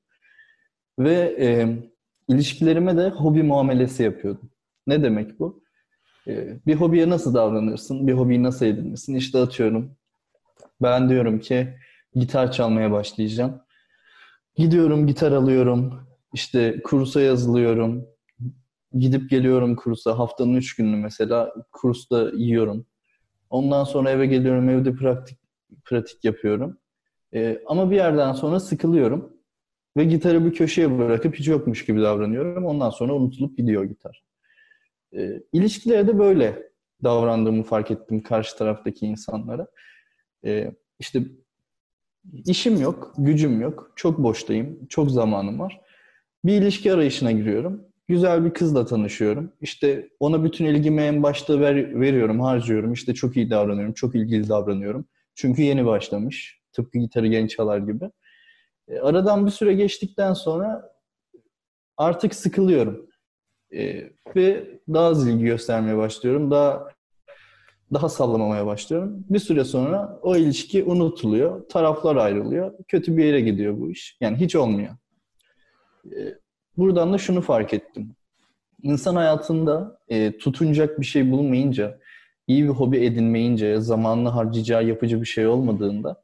[0.99, 1.77] Ve e,
[2.27, 4.51] ilişkilerime de hobi muamelesi yapıyordum.
[4.88, 5.63] Ne demek bu?
[6.27, 8.07] E, bir hobiye nasıl davranırsın?
[8.07, 9.15] Bir hobiyi nasıl edinirsin?
[9.15, 9.97] İşte atıyorum.
[10.81, 11.73] Ben diyorum ki
[12.15, 13.62] gitar çalmaya başlayacağım.
[14.55, 16.07] Gidiyorum gitar alıyorum.
[16.34, 18.05] İşte kursa yazılıyorum.
[18.93, 20.19] Gidip geliyorum kursa.
[20.19, 22.86] Haftanın üç gününü mesela kursta yiyorum.
[23.49, 24.69] Ondan sonra eve geliyorum.
[24.69, 25.38] Evde pratik
[25.86, 26.77] pratik yapıyorum.
[27.34, 29.34] Ee, ama bir yerden sonra sıkılıyorum.
[29.97, 32.65] Ve gitarı bir köşeye bırakıp hiç yokmuş gibi davranıyorum.
[32.65, 34.23] Ondan sonra unutulup gidiyor gitar.
[35.15, 36.71] Ee, ilişkilere de böyle
[37.04, 39.67] davrandığımı fark ettim karşı taraftaki insanlara.
[40.45, 41.23] Ee, işte
[42.34, 45.82] işim yok, gücüm yok, çok boştayım, çok zamanım var.
[46.45, 47.84] Bir ilişki arayışına giriyorum.
[48.12, 49.54] Güzel bir kızla tanışıyorum.
[49.62, 52.93] İşte ona bütün ilgimi en başta ver, veriyorum, harcıyorum.
[52.93, 55.06] İşte çok iyi davranıyorum, çok ilgili davranıyorum.
[55.36, 56.62] Çünkü yeni başlamış.
[56.74, 58.12] Tıpkı gitarı genç çalar gibi.
[58.88, 60.91] E, aradan bir süre geçtikten sonra
[61.97, 63.08] artık sıkılıyorum.
[63.74, 66.52] E, ve daha az ilgi göstermeye başlıyorum.
[66.52, 66.88] Daha
[67.93, 69.26] daha sallamamaya başlıyorum.
[69.30, 71.69] Bir süre sonra o ilişki unutuluyor.
[71.69, 72.74] Taraflar ayrılıyor.
[72.88, 74.17] Kötü bir yere gidiyor bu iş.
[74.21, 74.95] Yani hiç olmuyor.
[76.06, 76.40] Ee,
[76.77, 78.15] Buradan da şunu fark ettim.
[78.84, 81.99] İnsan hayatında e, tutunacak bir şey bulmayınca,
[82.47, 86.23] iyi bir hobi edinmeyince, zamanını harcayacağı yapıcı bir şey olmadığında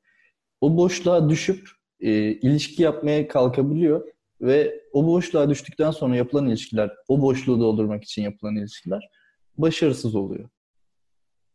[0.61, 4.07] o boşluğa düşüp e, ilişki yapmaya kalkabiliyor
[4.41, 9.09] ve o boşluğa düştükten sonra yapılan ilişkiler, o boşluğu doldurmak için yapılan ilişkiler
[9.57, 10.49] başarısız oluyor.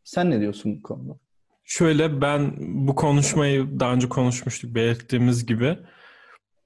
[0.04, 1.18] Sen ne diyorsun bu konuda?
[1.64, 5.78] Şöyle ben bu konuşmayı daha önce konuşmuştuk belirttiğimiz gibi.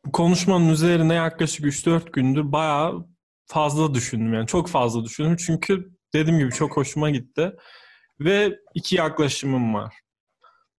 [0.07, 3.07] Bu konuşmanın üzerine yaklaşık 3-4 gündür bayağı
[3.47, 4.35] fazla düşündüm.
[4.35, 5.37] Yani çok fazla düşündüm.
[5.37, 7.53] Çünkü dediğim gibi çok hoşuma gitti.
[8.21, 9.95] Ve iki yaklaşımım var.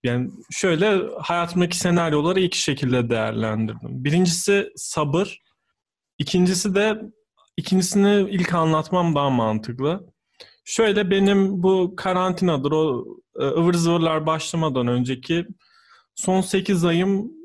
[0.04, 4.04] Yani şöyle hayatımdaki senaryoları iki şekilde değerlendirdim.
[4.04, 5.42] Birincisi sabır.
[6.18, 7.02] İkincisi de
[7.58, 10.14] ikincisini ilk anlatmam daha mantıklı.
[10.66, 13.06] Şöyle benim bu karantinadır o
[13.40, 15.46] e, ıvır zıvırlar başlamadan önceki
[16.16, 17.37] son 8 ayım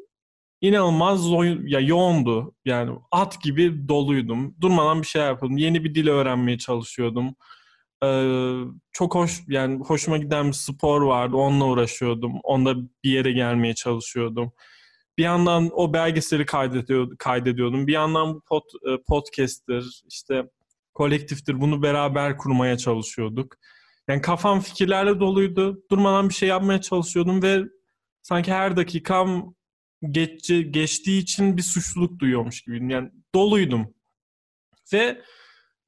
[0.63, 1.27] inanılmaz
[1.65, 2.55] ya yoğundu.
[2.65, 4.55] Yani at gibi doluydum.
[4.61, 5.57] Durmadan bir şey yapıyordum.
[5.57, 7.35] Yeni bir dil öğrenmeye çalışıyordum.
[8.05, 8.61] Ee,
[8.93, 11.37] çok hoş yani hoşuma giden bir spor vardı.
[11.37, 12.33] Onunla uğraşıyordum.
[12.43, 14.53] Onda bir yere gelmeye çalışıyordum.
[15.19, 17.17] Bir yandan o belgeseli kaydediyordum.
[17.19, 17.87] kaydediyordum.
[17.87, 20.45] Bir yandan bu pod, e, podcast'tir, işte
[20.95, 21.61] kolektiftir.
[21.61, 23.57] Bunu beraber kurmaya çalışıyorduk.
[24.09, 25.83] Yani kafam fikirlerle doluydu.
[25.91, 27.63] Durmadan bir şey yapmaya çalışıyordum ve
[28.23, 29.55] sanki her dakikam
[30.11, 32.91] geçti, geçtiği için bir suçluluk duyuyormuş gibiydim.
[32.91, 33.95] Yani doluydum.
[34.93, 35.23] Ve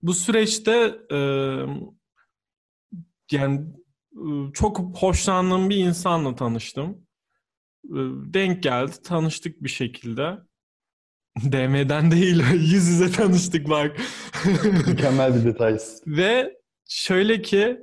[0.02, 1.18] bu süreçte e,
[3.30, 3.60] yani
[4.12, 7.06] e, çok hoşlandığım bir insanla tanıştım.
[7.84, 8.00] E,
[8.34, 10.38] denk geldi, tanıştık bir şekilde.
[11.52, 14.00] DM'den değil, yüz yüze tanıştık bak.
[14.88, 15.78] Mükemmel bir detay.
[16.06, 17.78] Ve şöyle ki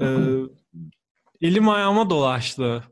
[0.00, 0.06] e,
[1.40, 2.84] elim ayağıma dolaştı.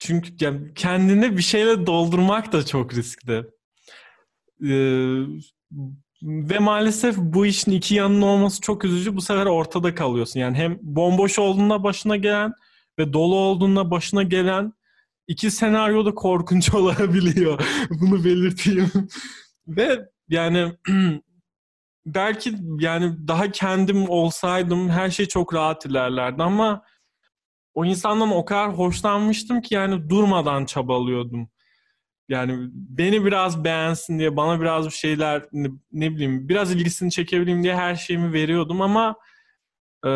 [0.00, 3.44] Çünkü yani kendini bir şeyle doldurmak da çok riskli.
[4.64, 5.24] Ee,
[6.22, 9.16] ve maalesef bu işin iki yanının olması çok üzücü.
[9.16, 10.40] Bu sefer ortada kalıyorsun.
[10.40, 12.52] Yani hem bomboş olduğunda başına gelen
[12.98, 14.72] ve dolu olduğunda başına gelen
[15.28, 17.60] iki senaryo da korkunç olabiliyor.
[17.90, 18.90] Bunu belirteyim.
[19.68, 20.72] ve yani
[22.06, 26.82] belki yani daha kendim olsaydım her şey çok rahat ilerlerdi ama
[27.74, 31.48] o insandan o kadar hoşlanmıştım ki yani durmadan çabalıyordum.
[32.28, 37.62] Yani beni biraz beğensin diye, bana biraz bir şeyler ne, ne bileyim, biraz ilgisini çekebileyim
[37.62, 39.16] diye her şeyimi veriyordum ama
[40.06, 40.10] e,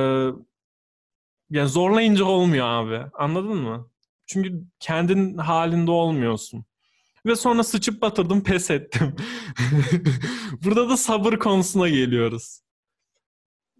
[1.50, 3.10] yani zorlayınca olmuyor abi.
[3.14, 3.90] Anladın mı?
[4.26, 6.64] Çünkü kendin halinde olmuyorsun.
[7.26, 9.16] Ve sonra sıçıp batırdım, pes ettim.
[10.64, 12.60] Burada da sabır konusuna geliyoruz.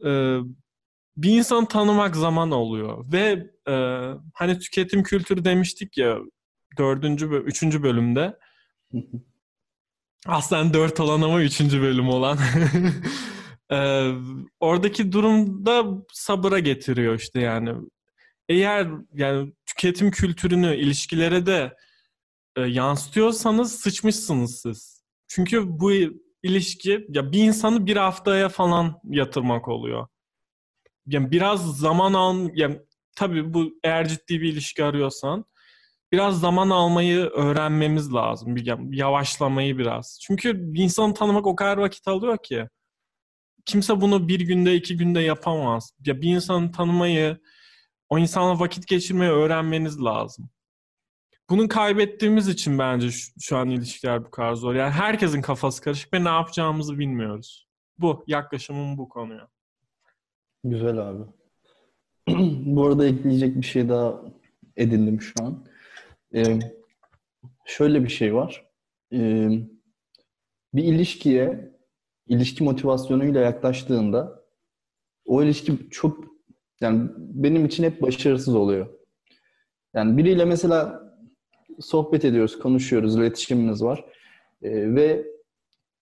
[0.04, 0.38] Ee,
[1.16, 3.74] bir insan tanımak zaman oluyor ve e,
[4.34, 6.18] hani tüketim kültürü demiştik ya
[6.78, 8.38] dördüncü, üçüncü bölümde.
[10.26, 12.38] Aslen dört olan ama üçüncü bölüm olan.
[13.72, 14.10] E,
[14.60, 17.74] oradaki durumda sabıra getiriyor işte yani.
[18.48, 21.76] Eğer yani tüketim kültürünü ilişkilere de
[22.56, 25.02] e, yansıtıyorsanız sıçmışsınız siz.
[25.28, 25.92] Çünkü bu
[26.42, 30.06] ilişki ya bir insanı bir haftaya falan yatırmak oluyor
[31.06, 32.80] yani biraz zaman al yani
[33.16, 35.44] tabii bu eğer ciddi bir ilişki arıyorsan
[36.12, 38.56] biraz zaman almayı öğrenmemiz lazım.
[38.56, 40.18] Bir yavaşlamayı biraz.
[40.22, 42.68] Çünkü bir insanı tanımak o kadar vakit alıyor ki.
[43.66, 45.92] Kimse bunu bir günde, iki günde yapamaz.
[46.06, 47.38] Ya bir insanı tanımayı,
[48.08, 50.50] o insanla vakit geçirmeyi öğrenmeniz lazım.
[51.50, 54.74] Bunun kaybettiğimiz için bence şu, şu an ilişkiler bu kadar zor.
[54.74, 57.66] Yani herkesin kafası karışık ve ne yapacağımızı bilmiyoruz.
[57.98, 59.48] Bu yaklaşımım bu konuya.
[60.64, 61.22] Güzel abi.
[62.66, 64.22] Bu arada ekleyecek bir şey daha
[64.76, 65.66] edindim şu an.
[66.34, 66.58] Ee,
[67.64, 68.66] şöyle bir şey var.
[69.12, 69.48] Ee,
[70.74, 71.72] bir ilişkiye
[72.26, 74.44] ilişki motivasyonuyla yaklaştığında
[75.24, 76.24] o ilişki çok
[76.80, 78.88] yani benim için hep başarısız oluyor.
[79.94, 81.02] Yani biriyle mesela
[81.80, 84.04] sohbet ediyoruz, konuşuyoruz, iletişimimiz var.
[84.62, 85.26] Ee, ve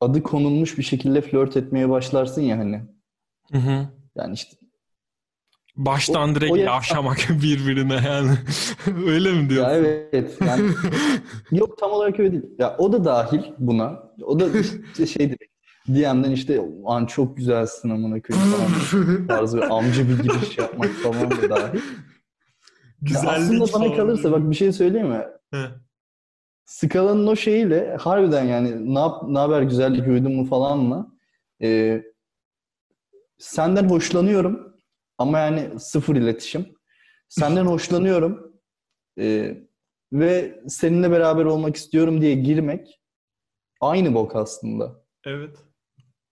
[0.01, 2.83] adı konulmuş bir şekilde flört etmeye başlarsın ya hani.
[3.53, 4.02] Hı hı.
[4.17, 4.57] Yani işte
[5.77, 8.31] Baştan o, direkt o yavşamak birbirine yani.
[9.07, 9.71] öyle mi diyorsun?
[9.71, 10.37] Ya evet.
[10.47, 10.71] Yani,
[11.51, 12.45] yok tam olarak öyle değil.
[12.59, 14.03] Ya o da dahil buna.
[14.23, 15.53] O da işte şey direkt
[15.89, 21.51] DM'den işte an çok güzelsin amına koyayım falan tarzı amca bir giriş yapmak falan da
[21.51, 21.81] dahil.
[23.03, 25.25] Güzellik aslında bana kalırsa bak bir şey söyleyeyim mi?
[26.65, 31.07] Skalanın o şeyiyle harbiden yani ne, yap, ne haber güzellik uydun mu falanla
[31.63, 32.03] e,
[33.43, 34.77] senden hoşlanıyorum
[35.19, 36.67] ama yani sıfır iletişim.
[37.29, 38.53] Senden hoşlanıyorum
[39.19, 39.57] e,
[40.13, 43.01] ve seninle beraber olmak istiyorum diye girmek
[43.81, 45.05] aynı bok aslında.
[45.27, 45.57] Evet.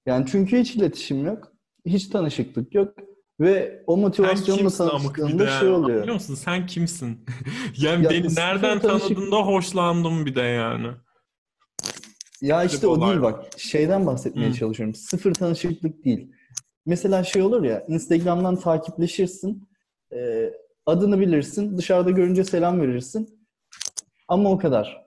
[0.07, 1.53] Yani çünkü hiç iletişim yok.
[1.87, 2.95] Hiç tanışıklık yok.
[3.41, 6.03] Ve o motivasyonla tanıştığında şey oluyor.
[6.03, 7.27] Biliyor musun sen kimsin?
[7.77, 9.09] yani ya, beni nereden tanışık...
[9.09, 10.89] tanıdığında hoşlandım bir de yani.
[12.41, 13.45] Ya işte o değil bak.
[13.59, 14.55] Şeyden bahsetmeye Hı.
[14.55, 14.95] çalışıyorum.
[14.95, 16.33] Sıfır tanışıklık değil.
[16.91, 19.69] Mesela şey olur ya Instagram'dan takipleşirsin.
[20.13, 20.51] E,
[20.87, 21.79] adını bilirsin.
[21.79, 23.49] Dışarıda görünce selam verirsin.
[24.29, 25.07] Ama o kadar.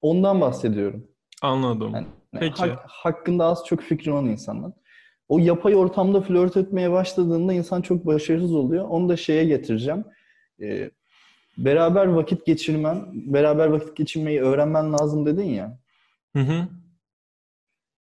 [0.00, 1.08] Ondan bahsediyorum.
[1.42, 1.92] Anladım.
[1.94, 2.62] Yani, Peki.
[2.62, 4.72] Hak, hakkında az çok fikri olan insanlar.
[5.28, 8.84] O yapay ortamda flört etmeye başladığında insan çok başarısız oluyor.
[8.88, 10.04] Onu da şeye getireceğim.
[10.60, 10.90] Ee,
[11.58, 15.78] beraber vakit geçirmen, beraber vakit geçirmeyi öğrenmen lazım dedin ya.
[16.36, 16.68] Hı hı.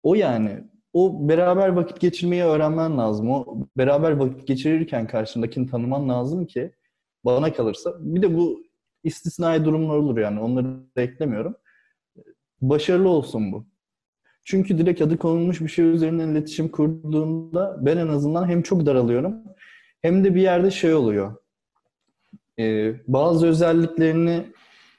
[0.02, 3.30] O yani o beraber vakit geçirmeyi öğrenmen lazım.
[3.30, 6.72] O beraber vakit geçirirken karşındakini tanıman lazım ki
[7.24, 7.94] bana kalırsa.
[7.98, 8.62] Bir de bu
[9.04, 10.40] istisnai durumlar olur yani.
[10.40, 11.56] Onları da eklemiyorum.
[12.60, 13.66] Başarılı olsun bu.
[14.44, 19.36] Çünkü direkt adı konulmuş bir şey üzerinden iletişim kurduğunda ben en azından hem çok daralıyorum
[20.02, 21.36] hem de bir yerde şey oluyor.
[22.58, 24.46] Ee, bazı özelliklerini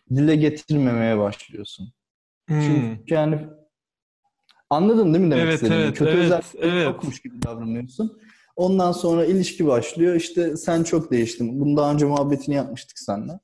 [0.10, 1.94] dile getirmemeye başlıyorsun.
[2.48, 2.62] Hmm.
[2.62, 3.40] Çünkü yani
[4.74, 5.84] anladın değil mi demek Evet, istediğimi?
[5.84, 6.86] evet, Kötü evet, özellikleri evet.
[6.86, 8.20] yokmuş gibi davranıyorsun.
[8.56, 10.16] Ondan sonra ilişki başlıyor.
[10.16, 11.60] İşte sen çok değiştin.
[11.60, 13.40] Bunu daha önce muhabbetini yapmıştık seninle.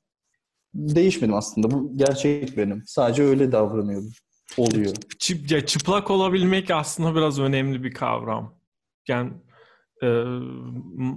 [0.74, 1.70] Değişmedim aslında.
[1.70, 2.82] Bu gerçek benim.
[2.86, 4.12] Sadece öyle davranıyordum.
[4.56, 4.94] Oluyor.
[5.18, 8.54] Çıp, ya çıplak olabilmek aslında biraz önemli bir kavram.
[9.08, 9.32] Yani
[10.02, 10.06] e,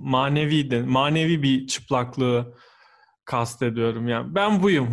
[0.01, 2.55] manevi de, manevi bir çıplaklığı
[3.25, 4.35] kastediyorum yani.
[4.35, 4.89] Ben buyum.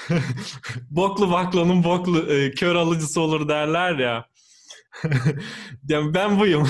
[0.90, 4.26] Boklu baklanın boklu e, kör alıcısı olur derler ya.
[5.88, 6.68] Yani ben buyum.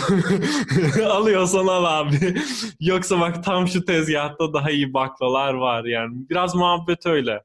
[1.11, 2.35] Alıyorsan al abi.
[2.81, 6.29] Yoksa bak tam şu tezgahta daha iyi baklalar var yani.
[6.31, 7.45] Biraz muhabbet öyle.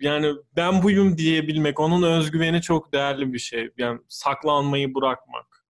[0.00, 3.70] Yani ben buyum diyebilmek, onun özgüveni çok değerli bir şey.
[3.78, 5.64] Yani saklanmayı bırakmak.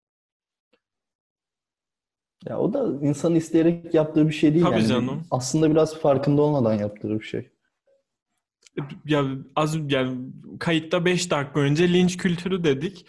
[2.49, 4.89] Ya o da insan isteyerek yaptığı bir şey değil Tabii yani.
[4.89, 5.27] canım.
[5.31, 7.51] Aslında biraz farkında olmadan yaptığı bir şey.
[9.05, 9.25] Ya
[9.57, 10.19] az yani
[10.61, 13.07] kayıtta 5 dakika önce linç kültürü dedik.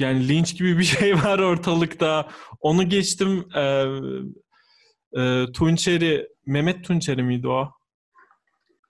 [0.00, 2.28] Yani linç gibi bir şey var ortalıkta.
[2.60, 3.44] Onu geçtim.
[3.56, 3.84] E,
[5.20, 7.70] e, Tunçeri, Mehmet Tunçeri miydi o?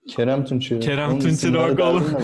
[0.07, 0.79] Kerem Tunçeri.
[0.79, 2.05] Kerem Onun Tunçeri bak oğlum.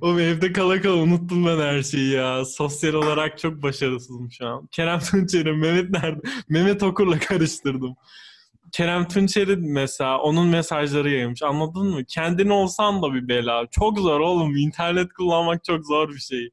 [0.00, 2.44] Oğlum evde kala kala unuttum ben her şeyi ya.
[2.44, 4.66] Sosyal olarak çok başarısızım şu an.
[4.66, 6.20] Kerem Tunçeri, Mehmet nerede?
[6.48, 7.96] Mehmet Okur'la karıştırdım.
[8.72, 11.42] Kerem Tunçeri mesela onun mesajları yaymış.
[11.42, 12.04] Anladın mı?
[12.04, 13.66] Kendin olsan da bir bela.
[13.70, 14.56] Çok zor oğlum.
[14.56, 16.50] İnternet kullanmak çok zor bir şey.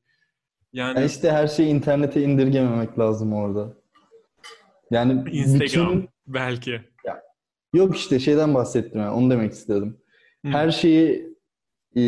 [0.73, 3.73] Yani Yani işte her şeyi internete indirgememek lazım orada.
[4.91, 6.81] Yani Instagram bütün belki.
[7.73, 9.97] yok işte şeyden bahsettim yani onu demek istedim.
[10.45, 10.51] Hı.
[10.51, 11.33] Her şeyi
[11.97, 12.03] e,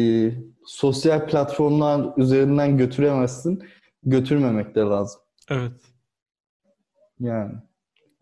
[0.66, 3.64] sosyal platformlar üzerinden götüremezsin.
[4.04, 5.22] Götürmemek de lazım.
[5.50, 5.82] Evet.
[7.20, 7.54] Yani.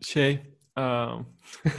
[0.00, 0.40] Şey,
[0.76, 1.18] aa,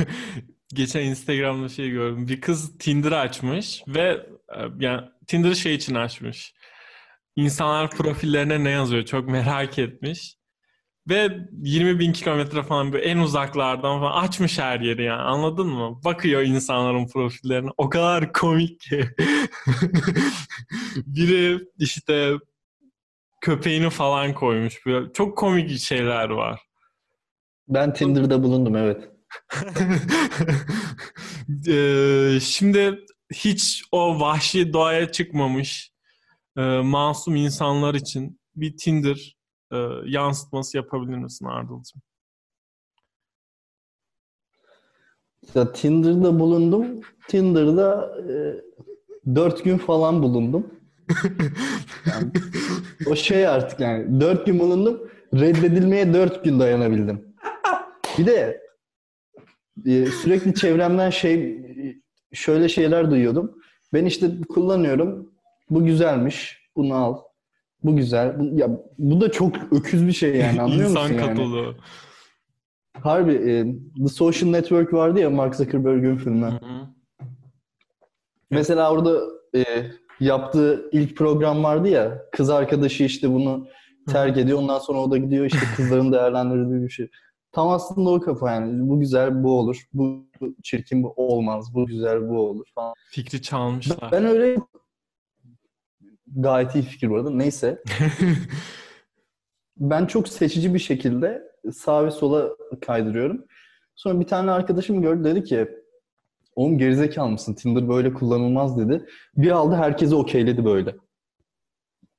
[0.73, 2.27] geçen Instagram'da şey gördüm.
[2.27, 4.27] Bir kız Tinder açmış ve
[4.79, 6.55] yani Tinder'ı şey için açmış.
[7.35, 10.35] İnsanlar profillerine ne yazıyor çok merak etmiş.
[11.09, 16.01] Ve 20 bin kilometre falan böyle en uzaklardan falan açmış her yeri yani anladın mı?
[16.05, 17.69] Bakıyor insanların profillerine.
[17.77, 19.05] O kadar komik ki.
[20.95, 22.33] Biri işte
[23.41, 24.85] köpeğini falan koymuş.
[24.85, 26.61] Böyle çok komik şeyler var.
[27.67, 29.09] Ben Tinder'da bulundum evet.
[31.67, 32.99] Eee, şimdi
[33.33, 35.94] hiç o vahşi doğaya çıkmamış
[36.57, 39.37] e, masum insanlar için bir Tinder
[39.71, 42.01] e, yansıtması yapabilir misin Ardıl'cığım?
[45.55, 46.87] Ya Tinder'da bulundum.
[47.27, 50.67] Tinder'da e, 4 gün falan bulundum.
[52.05, 52.31] Yani
[53.07, 55.09] o şey artık yani 4 gün bulundum.
[55.33, 57.35] Reddedilmeye 4 gün dayanabildim.
[58.17, 58.61] Bir de
[59.85, 61.65] e, sürekli çevremden şey
[62.33, 63.61] şöyle şeyler duyuyordum.
[63.93, 65.34] Ben işte kullanıyorum.
[65.69, 66.69] Bu güzelmiş.
[66.75, 67.17] Bunu al.
[67.83, 68.39] Bu güzel.
[68.39, 71.27] Bu, ya bu da çok öküz bir şey yani anlıyor İnsan musun yani?
[71.27, 71.75] katılığı.
[73.01, 73.65] Harbi e,
[74.03, 76.45] The Social Network vardı ya Mark Zuckerberg'in filmi.
[76.45, 76.87] Hı hı.
[78.49, 79.19] Mesela orada
[79.55, 79.63] e,
[80.19, 83.67] yaptığı ilk program vardı ya kız arkadaşı işte bunu
[84.07, 87.09] terk ediyor ondan sonra o da gidiyor işte kızların değerlendirdiği bir şey.
[87.51, 90.25] Tam aslında o kafa yani bu güzel bu olur bu
[90.63, 92.93] çirkin bu olmaz bu güzel bu olur falan.
[93.09, 94.11] Fikri çalmışlar.
[94.11, 94.57] Ben öyle
[96.35, 97.83] gayet iyi fikir bu arada neyse
[99.77, 101.41] ben çok seçici bir şekilde
[101.73, 102.49] sağ ve sola
[102.81, 103.45] kaydırıyorum.
[103.95, 105.67] Sonra bir tane arkadaşım gördü dedi ki
[106.55, 107.53] oğlum gerizekalı mısın?
[107.53, 109.05] Tinder böyle kullanılmaz dedi.
[109.37, 110.95] Bir aldı herkese okeyledi böyle.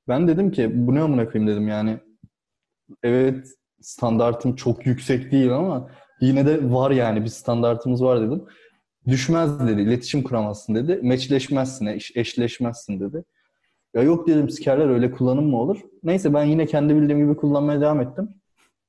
[0.07, 1.99] Ben dedim ki bu ne amına koyayım dedim yani.
[3.03, 3.47] Evet
[3.81, 5.91] standartım çok yüksek değil ama
[6.21, 8.45] yine de var yani bir standartımız var dedim.
[9.07, 9.81] Düşmez dedi.
[9.81, 10.99] iletişim kuramazsın dedi.
[11.03, 13.23] Meçleşmezsin, eş- eşleşmezsin dedi.
[13.93, 15.81] Ya yok dedim sikerler öyle kullanım mı olur?
[16.03, 18.29] Neyse ben yine kendi bildiğim gibi kullanmaya devam ettim.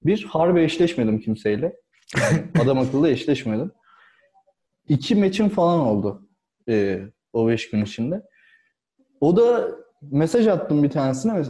[0.02, 1.76] Bir, harbi eşleşmedim kimseyle.
[2.62, 3.72] Adam akıllı eşleşmedim.
[4.88, 6.28] İki meçim falan oldu
[6.68, 8.22] ee, o beş gün içinde.
[9.20, 9.70] O da
[10.02, 11.42] mesaj attım bir tanesine.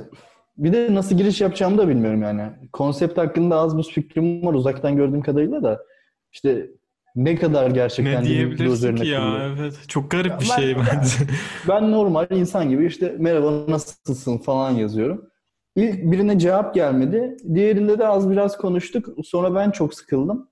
[0.59, 2.53] Bir de nasıl giriş yapacağımı da bilmiyorum yani.
[2.73, 5.85] Konsept hakkında az buz fikrim var uzaktan gördüğüm kadarıyla da.
[6.33, 6.71] İşte
[7.19, 9.21] ne kadar gerçekten Ne diyebilirsin ki ya?
[9.21, 9.39] kurulu.
[9.43, 9.75] Evet.
[9.89, 11.15] Çok garip bir ben- şey bence.
[11.69, 15.31] Ben normal insan gibi işte merhaba nasılsın falan yazıyorum.
[15.77, 17.37] İlk birine cevap gelmedi.
[17.55, 19.09] Diğerinde de az biraz konuştuk.
[19.25, 20.49] Sonra ben çok sıkıldım.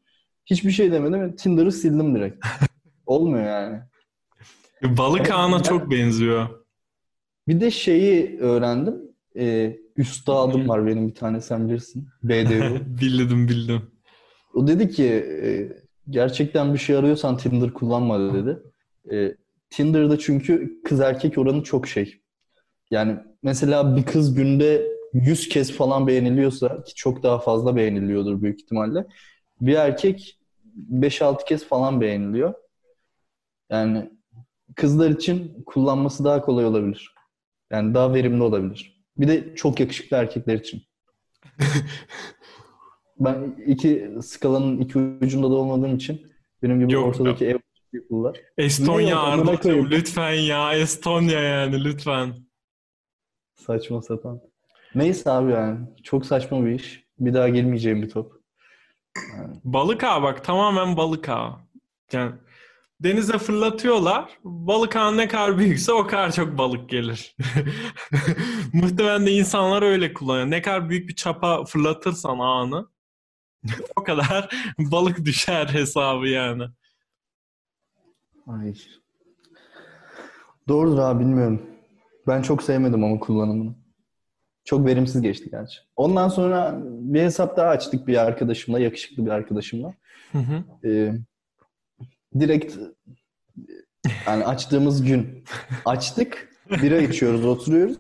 [0.46, 1.36] Hiçbir şey demedim.
[1.36, 2.46] Tinder'ı sildim direkt.
[3.06, 3.78] Olmuyor yani.
[4.82, 6.48] Balık ağına Ben- çok benziyor.
[7.48, 8.94] Bir de şeyi öğrendim.
[9.38, 12.08] Ee, üstadım var benim bir tane sen bilirsin.
[12.22, 12.78] BDU.
[13.00, 13.82] bildim bildim.
[14.54, 15.04] O dedi ki
[15.42, 15.68] e,
[16.10, 18.58] gerçekten bir şey arıyorsan Tinder kullanma dedi.
[19.12, 19.36] E,
[19.70, 22.20] Tinder'da çünkü kız erkek oranı çok şey.
[22.90, 28.60] Yani mesela bir kız günde 100 kez falan beğeniliyorsa ki çok daha fazla beğeniliyordur büyük
[28.60, 29.06] ihtimalle.
[29.60, 30.38] Bir erkek
[30.92, 32.54] 5-6 kez falan beğeniliyor.
[33.70, 34.10] Yani
[34.76, 37.14] kızlar için kullanması daha kolay olabilir.
[37.70, 39.04] Yani daha verimli olabilir.
[39.18, 40.82] Bir de çok yakışıklı erkekler için.
[43.20, 47.58] Ben iki skalanın iki ucunda da olmadığım için benim gibi Yok, ortadaki ev
[47.92, 48.40] people'lar.
[48.58, 50.74] Estonya Arda'cığım lütfen ya.
[50.74, 52.34] Estonya yani lütfen.
[53.54, 54.40] Saçma sapan.
[54.94, 55.78] Neyse abi yani.
[56.02, 57.04] Çok saçma bir iş.
[57.18, 58.32] Bir daha girmeyeceğim bir top.
[59.64, 61.52] Balık ağı bak tamamen balık ağı.
[62.12, 62.32] Yani
[63.00, 64.38] denize fırlatıyorlar.
[64.44, 67.36] Balık ağı ne kadar büyükse o kadar çok balık gelir.
[68.72, 70.50] Muhtemelen de insanlar öyle kullanıyor.
[70.50, 72.88] Ne kadar büyük bir çapa fırlatırsan ağını
[73.96, 74.48] o kadar
[74.78, 76.64] balık düşer hesabı yani.
[78.46, 78.74] Ay.
[80.68, 81.62] Doğrudur abi bilmiyorum.
[82.26, 83.74] Ben çok sevmedim ama kullanımını.
[84.64, 85.78] Çok verimsiz geçti gerçi.
[85.96, 89.94] Ondan sonra bir hesap daha açtık bir arkadaşımla, yakışıklı bir arkadaşımla.
[90.32, 90.88] Hı hı.
[90.88, 91.12] Ee,
[92.38, 92.76] direkt
[94.26, 95.44] yani açtığımız gün
[95.84, 96.48] açtık.
[96.70, 97.96] Bira içiyoruz, oturuyoruz.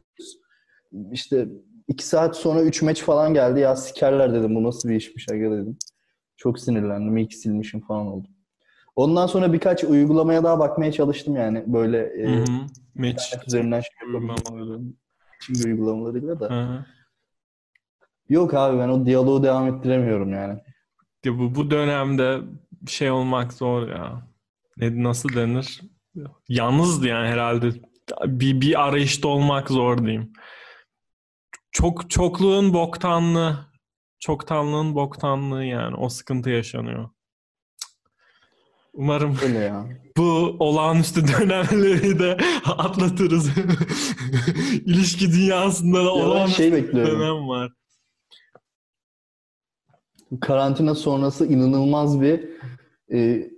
[1.12, 1.48] İşte
[1.88, 3.60] iki saat sonra üç meç falan geldi.
[3.60, 4.54] Ya sikerler dedim.
[4.54, 5.78] Bu nasıl bir işmiş aga dedim.
[6.36, 7.16] Çok sinirlendim.
[7.16, 8.28] İyi ki silmişim falan oldu.
[8.96, 11.64] Ondan sonra birkaç uygulamaya daha bakmaya çalıştım yani.
[11.66, 12.44] Böyle e.
[12.94, 13.46] Match.
[13.46, 14.96] üzerinden şey yapabildiğim
[15.40, 16.50] Tinder uygulamalarıyla da.
[16.50, 16.84] Hı hı.
[18.28, 20.60] Yok abi ben o diyaloğu devam ettiremiyorum yani.
[21.24, 22.40] Ya bu, bu dönemde
[22.86, 24.28] şey olmak zor ya.
[24.76, 25.80] Ne, nasıl denir?
[26.48, 27.70] Yalnızdı yani herhalde.
[28.26, 30.32] Bir, bir arayışta olmak zor diyeyim.
[31.76, 33.58] Çok çokluğun boktanlığı,
[34.18, 37.08] çoktanlığın boktanlığı yani o sıkıntı yaşanıyor.
[38.94, 39.86] Umarım Öyle ya.
[40.16, 43.50] bu olağanüstü dönemleri de atlatırız.
[44.86, 47.20] İlişki dünyasında da ben olağanüstü şey bekliyorum.
[47.20, 47.72] dönem var.
[50.40, 52.48] Karantina sonrası inanılmaz bir
[53.12, 53.50] e,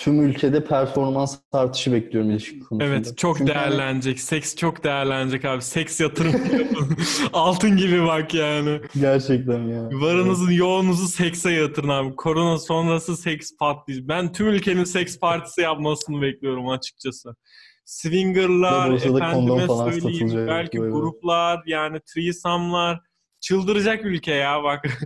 [0.00, 2.84] tüm ülkede performans artışı bekliyorum ilişki konusunda.
[2.84, 4.20] Evet çok Çünkü hani- değerlenecek.
[4.20, 5.62] Seks çok değerlenecek abi.
[5.62, 6.96] Seks yatırım yapın.
[7.32, 8.80] Altın gibi bak yani.
[9.00, 9.88] gerçekten ya.
[9.92, 12.16] Varınızın yoğunuzu sekse yatırın abi.
[12.16, 14.08] Korona sonrası seks patlayacak.
[14.08, 17.36] Ben tüm ülkenin seks partisi yapmasını bekliyorum açıkçası.
[17.84, 20.92] Swinger'lar, efendime söyleyeyim, belki böyle.
[20.92, 23.00] gruplar, yani threesome'lar.
[23.40, 24.84] Çıldıracak ülke ya bak.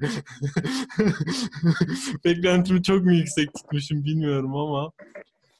[2.24, 4.86] Beklentimi çok mu yüksek tutmuşum bilmiyorum ama.
[4.86, 4.92] O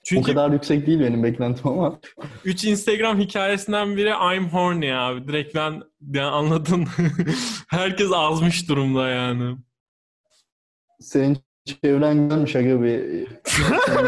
[0.07, 2.01] Çünkü kadar yüksek değil benim beklentim ama
[2.45, 5.29] 3 Instagram hikayesinden biri I'm horny abi.
[5.29, 6.87] Direkt ben yani anladın.
[7.69, 9.57] Herkes azmış durumda yani.
[11.01, 13.27] senin çevren görmüş aga bir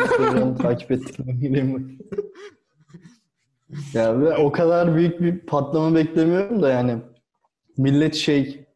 [0.03, 1.99] Instagram'ı takip ettim.
[3.95, 6.99] ya ve o kadar büyük bir patlama beklemiyorum da yani
[7.79, 8.67] millet şey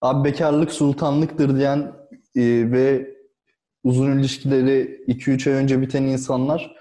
[0.00, 1.78] abi bekarlık sultanlıktır diyen
[2.36, 2.42] e,
[2.72, 3.16] ve
[3.84, 6.76] uzun ilişkileri 2-3 ay önce biten insanlar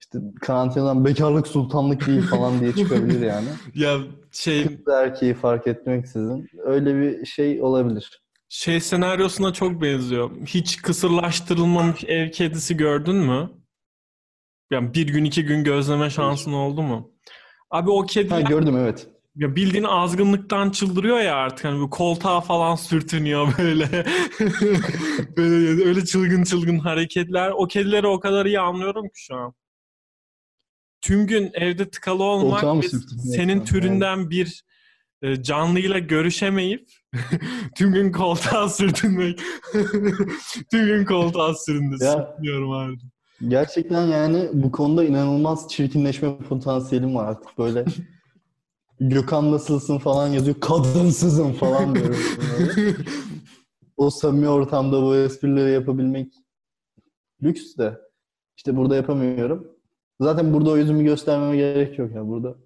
[0.00, 3.48] işte karantinadan bekarlık sultanlık değil falan diye çıkabilir yani.
[3.74, 3.98] Ya
[4.32, 8.22] şey Kız erkeği fark etmeksizin öyle bir şey olabilir.
[8.48, 10.30] şey senaryosuna çok benziyor.
[10.46, 13.50] Hiç kısırlaştırılmamış ev kedisi gördün mü?
[14.70, 17.10] Yani bir gün iki gün gözleme şansın oldu mu?
[17.70, 19.06] Abi o kedi Ha gördüm evet.
[19.36, 23.88] Ya bildiğin azgınlıktan çıldırıyor ya artık hani bu koltuğa falan sürtünüyor böyle.
[25.36, 27.50] böyle öyle çılgın çılgın hareketler.
[27.50, 29.54] O kedileri o kadar iyi anlıyorum ki şu an.
[31.00, 32.88] Tüm gün evde tıkalı olmak ve
[33.32, 33.64] senin yani?
[33.64, 34.64] türünden bir
[35.22, 36.88] e, canlıyla görüşemeyip
[37.76, 39.40] tüm gün koltuğa sürtünmek.
[40.70, 41.96] tüm gün koltuğa süründü.
[42.00, 42.12] Ya.
[42.12, 42.96] Sürtünüyorum abi.
[43.48, 47.84] Gerçekten yani bu konuda inanılmaz çirkinleşme potansiyelim var artık böyle.
[49.00, 50.60] Gökhan nasılsın falan yazıyor.
[50.60, 52.16] Kadınsızım falan diyorum.
[53.96, 56.34] O samimi ortamda bu esprileri yapabilmek
[57.42, 58.00] lüks de.
[58.56, 59.68] İşte burada yapamıyorum.
[60.20, 62.56] Zaten burada o yüzümü göstermeme gerek yok ya burada.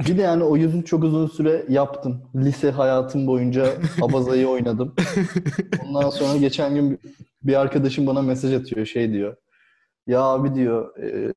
[0.00, 2.22] Bir de yani o yüzü çok uzun süre yaptım.
[2.36, 3.72] Lise hayatım boyunca
[4.02, 4.94] abazayı oynadım.
[5.86, 7.00] Ondan sonra geçen gün
[7.42, 9.36] Bir arkadaşım bana mesaj atıyor şey diyor.
[10.06, 11.32] Ya abi diyor e,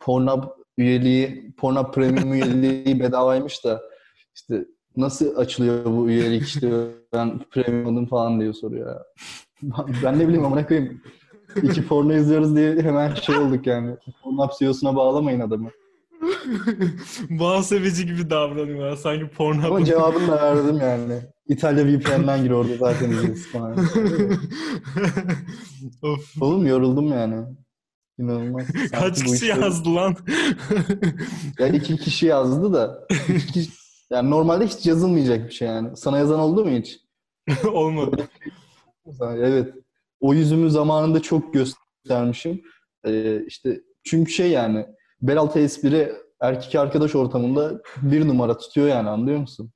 [0.00, 3.82] Pornhub üyeliği, Pornhub Premium üyeliği bedavaymış da
[4.34, 4.64] işte
[4.96, 6.70] nasıl açılıyor bu üyelik işte
[7.12, 9.02] ben premium'um falan diye soruyor ya.
[10.04, 11.02] Ben ne bileyim amına koyayım.
[11.62, 13.96] İki porno izliyoruz diye hemen şey olduk yani.
[14.22, 15.70] Pornhub CEO'suna bağlamayın adamı.
[17.30, 18.96] Bağ sevici gibi davranıyorlar.
[18.96, 19.84] Sanki Ama Pornhub'ın...
[19.84, 21.20] cevabını da verdim yani.
[21.48, 23.72] İtalya VPN'den gir orada zaten izliyoruz falan.
[26.02, 26.42] of.
[26.42, 27.44] Oğlum yoruldum yani.
[28.18, 28.66] İnanılmaz.
[28.92, 30.16] Kaç kişi işleri- yazdı lan?
[31.58, 33.06] Ya iki kişi yazdı da.
[33.52, 33.70] kişi-
[34.10, 35.96] Yani normalde hiç yazılmayacak bir şey yani.
[35.96, 37.00] Sana yazan oldu mu hiç?
[37.72, 38.28] Olmadı.
[39.22, 39.74] Evet.
[40.20, 42.62] O yüzümü zamanında çok göstermişim.
[43.06, 44.86] Ee, işte çünkü şey yani
[45.22, 49.70] Belaltı espri erkek arkadaş ortamında bir numara tutuyor yani anlıyor musun?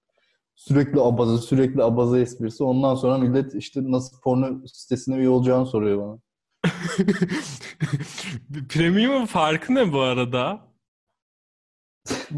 [0.56, 2.64] Sürekli abaza, sürekli abaza esprisi.
[2.64, 6.18] Ondan sonra millet işte nasıl porno sitesine üye olacağını soruyor bana.
[8.68, 10.60] Premium farkı ne bu arada?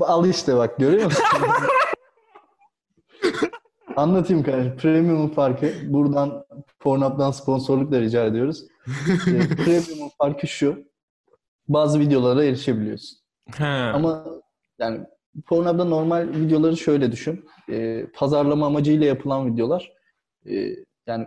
[0.01, 1.25] Al işte bak görüyor musun?
[3.97, 4.77] Anlatayım kardeşim.
[4.77, 5.73] Premium'un farkı.
[5.85, 6.45] Buradan
[6.81, 8.65] Pornhub'dan sponsorluk da rica ediyoruz.
[9.09, 10.85] Ee, Premium'un farkı şu.
[11.69, 13.19] Bazı videolara erişebiliyorsun.
[13.57, 13.67] He.
[13.67, 14.25] Ama
[14.79, 15.01] yani
[15.47, 17.45] Pornhub'da normal videoları şöyle düşün.
[17.71, 19.93] Ee, pazarlama amacıyla yapılan videolar.
[20.47, 20.71] Ee,
[21.07, 21.27] yani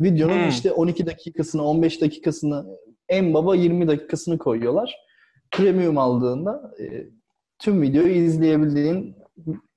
[0.00, 0.48] videonun Hmm.
[0.48, 2.66] işte 12 dakikasını, 15 dakikasını,
[3.08, 4.96] en baba 20 dakikasını koyuyorlar.
[5.50, 7.06] Premium aldığında e,
[7.58, 9.16] tüm videoyu izleyebildiğin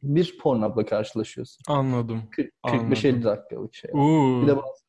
[0.03, 1.63] bir Pornhub'la karşılaşıyorsun.
[1.67, 2.22] Anladım.
[2.63, 3.91] 45-50 dakikalık şey.
[3.93, 4.82] Uuu, Bir de bazı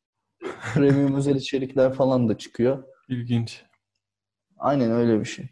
[0.74, 2.84] premium özel içerikler falan da çıkıyor.
[3.08, 3.62] ilginç.
[4.58, 5.48] Aynen öyle bir şey.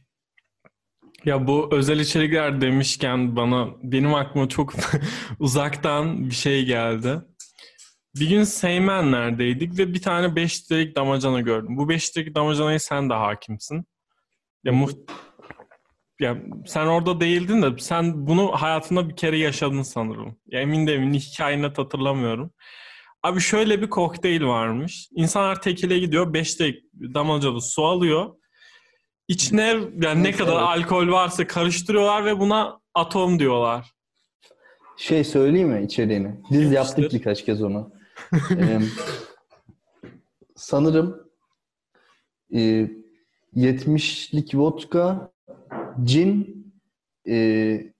[1.24, 4.72] Ya bu özel içerikler demişken bana benim aklıma çok
[5.38, 7.20] uzaktan bir şey geldi.
[8.16, 11.76] Bir gün Seymenler'deydik ve bir tane 5 litrelik damacana gördüm.
[11.76, 13.84] Bu 5 litrelik damacanayı sen de hakimsin.
[14.64, 15.10] Ya, muht
[16.20, 16.36] ya
[16.66, 20.36] sen orada değildin de sen bunu hayatında bir kere yaşadın sanırım.
[20.46, 22.50] Ya emin değilim hikayeni net hatırlamıyorum.
[23.22, 25.08] Abi şöyle bir kokteyl varmış.
[25.12, 28.30] İnsanlar tekile gidiyor 5 litrelik damacana su alıyor.
[29.28, 33.90] İçine yani ne kadar alkol varsa karıştırıyorlar ve buna atom diyorlar.
[34.96, 36.40] Şey söyleyeyim mi içeriğini?
[36.50, 37.99] Biz yaptık birkaç kez onu.
[38.58, 38.80] Ee,
[40.56, 41.30] sanırım
[42.54, 42.90] e,
[43.56, 45.32] 70'lik vodka,
[46.04, 46.66] cin,
[47.28, 47.92] e,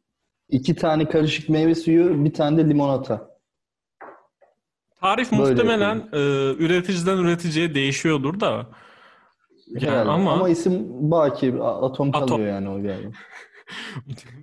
[0.48, 3.30] iki tane karışık meyve suyu, bir tane de limonata.
[5.00, 6.18] Tarif Böyle muhtemelen e,
[6.58, 8.66] üreticiden üreticiye değişiyordur da.
[9.66, 10.10] Yani Herhalde.
[10.10, 10.48] ama- Ama...
[10.48, 12.28] isim baki atom Atom.
[12.28, 13.10] kalıyor yani o galiba.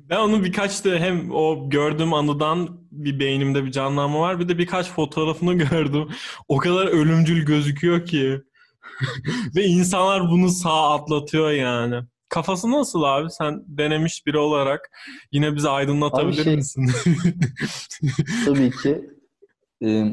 [0.09, 4.39] Ben onu birkaç da hem o gördüğüm anıdan bir beynimde bir canlanma var.
[4.39, 6.07] Bir de birkaç fotoğrafını gördüm.
[6.47, 8.41] O kadar ölümcül gözüküyor ki.
[9.55, 12.01] Ve insanlar bunu sağ atlatıyor yani.
[12.30, 13.30] Kafası nasıl abi?
[13.32, 14.89] Sen denemiş biri olarak
[15.32, 16.91] yine bizi aydınlatabilir Abi şey- misin?
[18.45, 19.09] Tabii ki
[19.86, 20.03] e,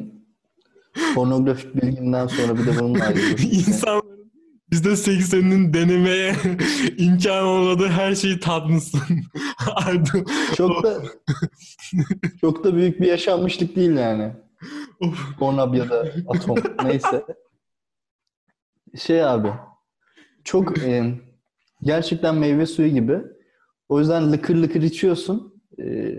[1.14, 3.44] pornografik bilgimden sonra bir de bununla ayrılıyorum.
[3.50, 4.13] İnsanların
[4.74, 6.34] %80'inin denemeye
[6.98, 9.00] imkan olmadığı her şeyi tatmışsın.
[10.56, 11.02] Çok da
[12.40, 14.32] çok da büyük bir yaşanmışlık değil yani.
[15.00, 15.38] Of.
[15.38, 16.56] Pornhub ya da Atom.
[16.84, 17.24] Neyse.
[18.98, 19.52] Şey abi.
[20.44, 21.14] Çok e,
[21.82, 23.18] gerçekten meyve suyu gibi.
[23.88, 25.62] O yüzden lıkır lıkır içiyorsun.
[25.78, 26.14] E,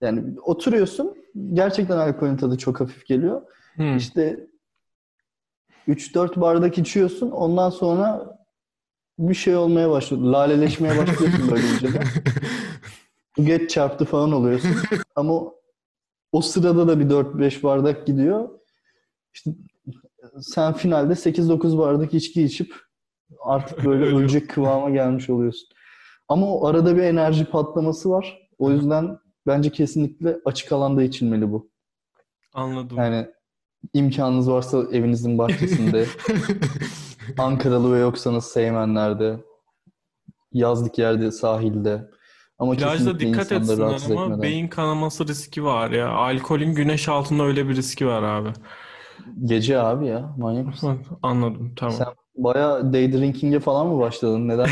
[0.00, 1.14] yani oturuyorsun.
[1.52, 3.42] Gerçekten alkolün tadı çok hafif geliyor.
[3.74, 3.96] Hmm.
[3.96, 4.46] İşte
[5.90, 7.30] 3-4 bardak içiyorsun.
[7.30, 8.36] Ondan sonra
[9.18, 10.22] bir şey olmaya başlıyor.
[10.22, 12.04] Laleleşmeye başlıyorsun böyle inceden.
[13.36, 14.70] Bu geç çarptı falan oluyorsun.
[15.16, 15.42] Ama
[16.32, 18.48] o, sırada da bir 4-5 bardak gidiyor.
[19.34, 19.50] İşte
[20.40, 22.74] sen finalde 8-9 bardak içki içip
[23.40, 25.68] artık böyle ölecek kıvama gelmiş oluyorsun.
[26.28, 28.48] Ama o arada bir enerji patlaması var.
[28.58, 31.70] O yüzden bence kesinlikle açık alanda içilmeli bu.
[32.52, 32.96] Anladım.
[32.96, 33.26] Yani
[33.94, 36.06] imkanınız varsa evinizin bahçesinde,
[37.38, 39.36] Ankaralı ve yoksanız Seymenler'de,
[40.52, 42.10] yazlık yerde, sahilde.
[42.58, 44.42] Ama Plajda dikkat etsinler ama etmeden.
[44.42, 46.08] beyin kanaması riski var ya.
[46.08, 48.48] Alkolün güneş altında öyle bir riski var abi.
[49.44, 50.98] Gece abi ya, manyak mısın?
[51.22, 51.94] Anladım tamam.
[51.94, 52.06] Sen
[52.44, 54.48] bayağı day drinking'e falan mı başladın?
[54.48, 54.68] Neden?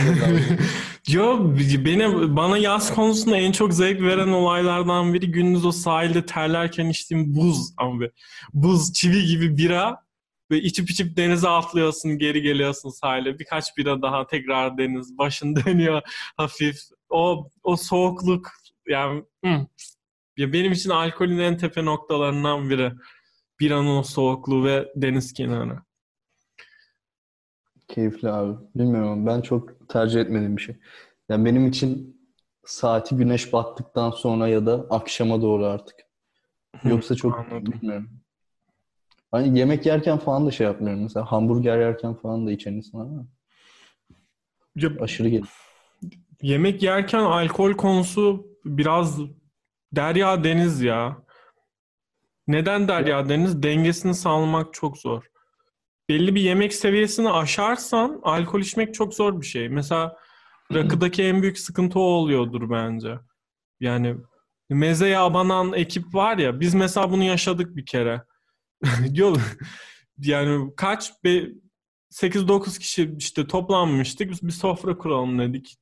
[1.09, 1.55] Yo
[1.85, 7.35] beni bana yaz konusunda en çok zevk veren olaylardan biri gündüz o sahilde terlerken içtiğim
[7.35, 8.11] buz abi.
[8.53, 10.09] Buz çivi gibi bira
[10.51, 13.39] ve içip içip denize atlıyorsun, geri geliyorsun sahile.
[13.39, 16.03] Birkaç bira daha tekrar deniz, başın dönüyor
[16.37, 16.77] hafif.
[17.11, 18.49] O o soğukluk
[18.89, 19.67] yani hı.
[20.37, 22.93] ya benim için alkolün en tepe noktalarından biri.
[23.61, 25.88] Biranın o soğukluğu ve deniz kenarı.
[27.89, 28.59] Keyifli abi.
[28.75, 30.77] Bilmiyorum ben çok tercih etmediğim bir şey.
[31.29, 32.21] Yani benim için
[32.65, 35.97] saati güneş battıktan sonra ya da akşama doğru artık.
[36.85, 37.73] Yoksa çok anladım.
[37.73, 38.11] bilmiyorum.
[39.31, 41.03] Hani yemek yerken falan da şey yapmıyorum.
[41.03, 43.27] Mesela hamburger yerken falan da içen insan ama
[44.77, 45.49] Ya, aşırı gelir.
[46.43, 49.19] yemek yerken alkol konusu biraz
[49.93, 51.23] derya deniz ya.
[52.47, 53.63] Neden derya deniz?
[53.63, 55.25] Dengesini sağlamak çok zor.
[56.09, 59.69] Belli bir yemek seviyesini aşarsan alkol içmek çok zor bir şey.
[59.69, 60.17] Mesela
[60.73, 63.19] rakıdaki en büyük sıkıntı o oluyordur bence.
[63.81, 64.17] Yani
[64.71, 68.23] mezeye abanan ekip var ya biz mesela bunu yaşadık bir kere.
[69.15, 69.37] Diyor
[70.19, 71.47] yani kaç be
[72.13, 74.31] 8-9 kişi işte toplanmıştık.
[74.31, 75.77] Biz bir sofra kuralım dedik.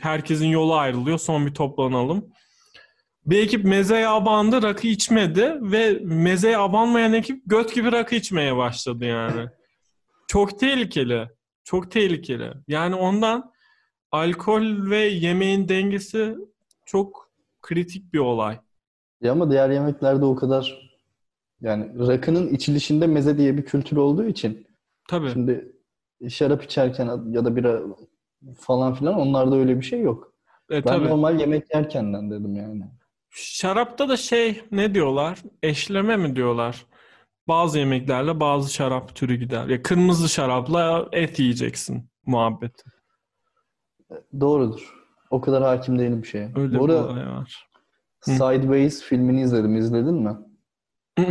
[0.00, 1.18] Herkesin yolu ayrılıyor.
[1.18, 2.26] Son bir toplanalım.
[3.26, 9.04] Bir ekip mezeye abandı, rakı içmedi ve mezeye abanmayan ekip göt gibi rakı içmeye başladı
[9.04, 9.48] yani.
[10.28, 11.28] Çok tehlikeli.
[11.64, 12.52] Çok tehlikeli.
[12.68, 13.52] Yani ondan
[14.12, 16.36] alkol ve yemeğin dengesi
[16.86, 17.30] çok
[17.62, 18.58] kritik bir olay.
[19.20, 20.90] Ya ama diğer yemeklerde o kadar
[21.60, 24.66] yani rakının içilişinde meze diye bir kültür olduğu için
[25.08, 25.30] Tabii.
[25.30, 25.72] şimdi
[26.28, 27.80] şarap içerken ya da bira
[28.56, 30.34] falan filan onlarda öyle bir şey yok.
[30.70, 31.08] E, Ben tabii.
[31.08, 32.84] normal yemek yerkenden dedim yani.
[33.30, 35.38] Şarapta da şey ne diyorlar?
[35.62, 36.86] Eşleme mi diyorlar?
[37.48, 39.66] Bazı yemeklerle bazı şarap türü gider.
[39.66, 42.84] Ya kırmızı şarapla et yiyeceksin muhabbet.
[44.40, 44.94] Doğrudur.
[45.30, 46.52] O kadar hakim değilim bir şeye.
[46.56, 47.68] Öyle Bu bir olay var.
[48.24, 48.30] Hı.
[48.30, 49.76] Sideways filmini izledim.
[49.76, 50.36] İzledin mi?
[51.18, 51.26] Hı.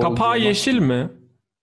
[0.00, 1.10] Kapağı yeşil mi?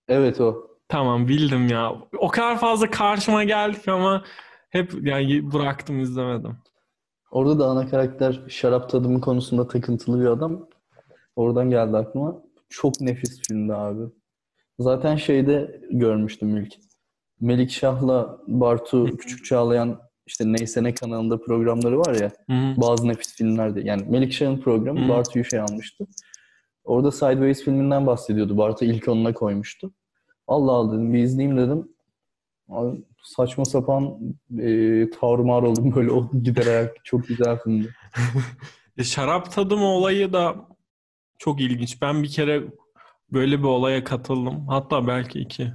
[0.08, 0.66] Evet o.
[0.88, 1.92] Tamam bildim ya.
[2.18, 4.24] O kadar fazla karşıma geldik ama
[4.70, 6.56] hep yani bıraktım izlemedim.
[7.30, 10.68] Orada da ana karakter şarap tadımı konusunda takıntılı bir adam.
[11.36, 12.41] Oradan geldi aklıma.
[12.72, 14.02] Çok nefis filmdi abi.
[14.78, 16.74] Zaten şeyde görmüştüm ilk.
[17.40, 22.32] Melikşah'la Bartu Küçük Çağlayan işte Neyse Ne kanalında programları var ya.
[22.76, 23.80] Bazı nefis filmlerde.
[23.80, 25.08] Yani Melikşah'ın programı Hı.
[25.08, 26.06] Bartu'yu şey almıştı.
[26.84, 28.58] Orada Sideways filminden bahsediyordu.
[28.58, 29.92] Bartu ilk onuna koymuştu.
[30.46, 31.88] Allah Allah dedim bir izleyeyim dedim.
[32.68, 34.18] Abi, saçma sapan
[34.58, 36.90] e, tarumar oldum böyle o giderek.
[37.04, 37.94] Çok güzel filmdi.
[38.98, 40.56] E, şarap tadım olayı da
[41.38, 42.02] çok ilginç.
[42.02, 42.62] Ben bir kere
[43.32, 44.68] böyle bir olaya katıldım.
[44.68, 45.72] Hatta belki iki.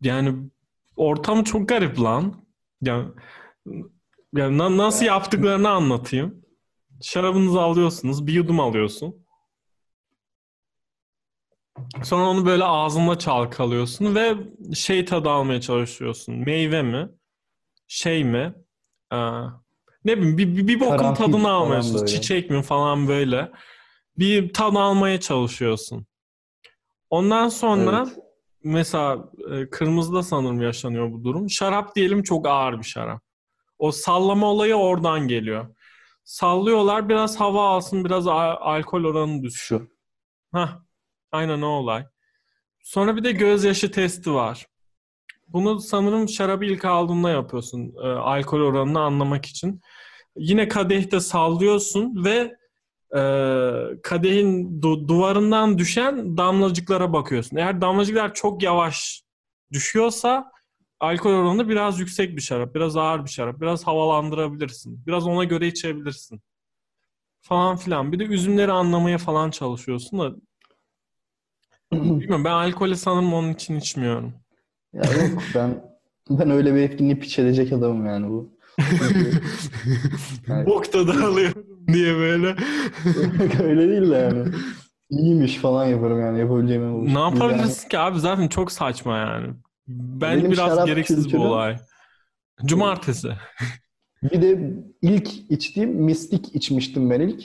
[0.00, 0.50] Yani
[0.96, 2.44] ortam çok garip lan.
[2.82, 3.08] Yani,
[4.36, 6.42] yani na- nasıl yaptıklarını anlatayım.
[7.02, 9.22] Şarabınızı alıyorsunuz, bir yudum alıyorsun.
[12.04, 14.34] Sonra onu böyle ağzında çalkalıyorsun ve
[14.74, 16.34] şey tadı almaya çalışıyorsun.
[16.34, 17.08] Meyve mi?
[17.88, 18.54] Şey mi?
[19.10, 19.48] Aa,
[20.04, 22.00] ne bileyim bir, bir, bir bokun Karanfil tadını falan çalışıyorsun.
[22.00, 22.06] böyle.
[22.20, 23.52] Çiçek mi falan böyle.
[24.18, 26.06] Bir tad almaya çalışıyorsun.
[27.10, 28.18] Ondan sonra Evet.
[28.64, 31.50] mesela e, kırmızıda sanırım yaşanıyor bu durum.
[31.50, 33.22] Şarap diyelim çok ağır bir şarap.
[33.78, 35.74] O sallama olayı oradan geliyor.
[36.24, 39.98] Sallıyorlar biraz hava alsın biraz a- alkol oranı düşsün.
[40.52, 40.78] Hah,
[41.32, 42.06] aynen o olay.
[42.82, 44.66] Sonra bir de gözyaşı testi var.
[45.48, 47.94] Bunu sanırım şarabı ilk aldığında yapıyorsun.
[48.04, 49.80] e, alkol oranını anlamak için.
[50.36, 52.56] Yine kadehte sallıyorsun ve
[53.16, 53.20] e,
[54.02, 57.56] kadehin du- duvarından düşen damlacıklara bakıyorsun.
[57.56, 59.22] Eğer damlacıklar çok yavaş
[59.72, 60.52] düşüyorsa
[61.00, 65.06] alkol oranı biraz yüksek bir şarap, biraz ağır bir şarap, biraz havalandırabilirsin.
[65.06, 66.40] Biraz ona göre içebilirsin.
[67.42, 68.12] Falan filan.
[68.12, 70.32] Bir de üzümleri anlamaya falan çalışıyorsun da
[71.92, 74.34] bilmiyorum ben alkolü sanırım onun için içmiyorum.
[74.92, 75.92] Ya yok ben
[76.30, 78.50] ben öyle bir etkinliği piç edecek adamım yani bu.
[80.66, 82.46] Bok tadı alıyorum diye böyle.
[83.62, 84.48] öyle değil de yani.
[85.10, 87.06] İyiymiş falan yaparım yani yapabileceğim en olur.
[87.06, 89.54] Ne yapabilirsin ki abi zaten çok saçma yani.
[89.88, 91.76] Ben Benim biraz gereksiz kültürüm- olay.
[92.64, 93.28] Cumartesi.
[94.22, 97.44] Bir de ilk içtiğim mistik içmiştim ben ilk.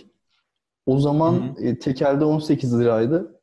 [0.85, 3.36] O zaman Hı e, tekelde 18 liraydı.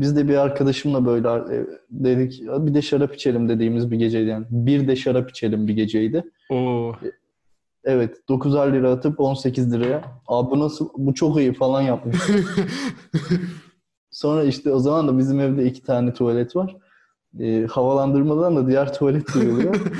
[0.00, 4.28] Biz de bir arkadaşımla böyle e, dedik "Ya bir de şarap içelim dediğimiz bir geceydi
[4.28, 4.46] yani.
[4.50, 6.24] Bir de şarap içelim bir geceydi.
[6.50, 6.92] Oo.
[7.84, 10.02] Evet 9'ar lira atıp 18 liraya.
[10.26, 12.16] Abi bu nasıl bu çok iyi falan yapmış.
[14.10, 16.76] Sonra işte o zaman da bizim evde iki tane tuvalet var.
[17.40, 19.74] E, havalandırmadan da diğer tuvalet duyuluyor.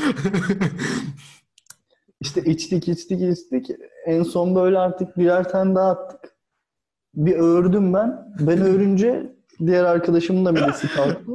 [2.21, 3.67] İşte içtik içtik içtik.
[4.07, 6.37] En son böyle artık birer tane daha attık.
[7.15, 8.35] Bir ördüm ben.
[8.41, 9.33] Ben örünce
[9.67, 11.33] diğer arkadaşımın da midesi kalktı.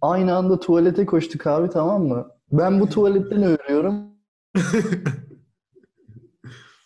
[0.00, 2.28] Aynı anda tuvalete koştuk abi tamam mı?
[2.52, 3.94] Ben bu tuvaletten örüyorum.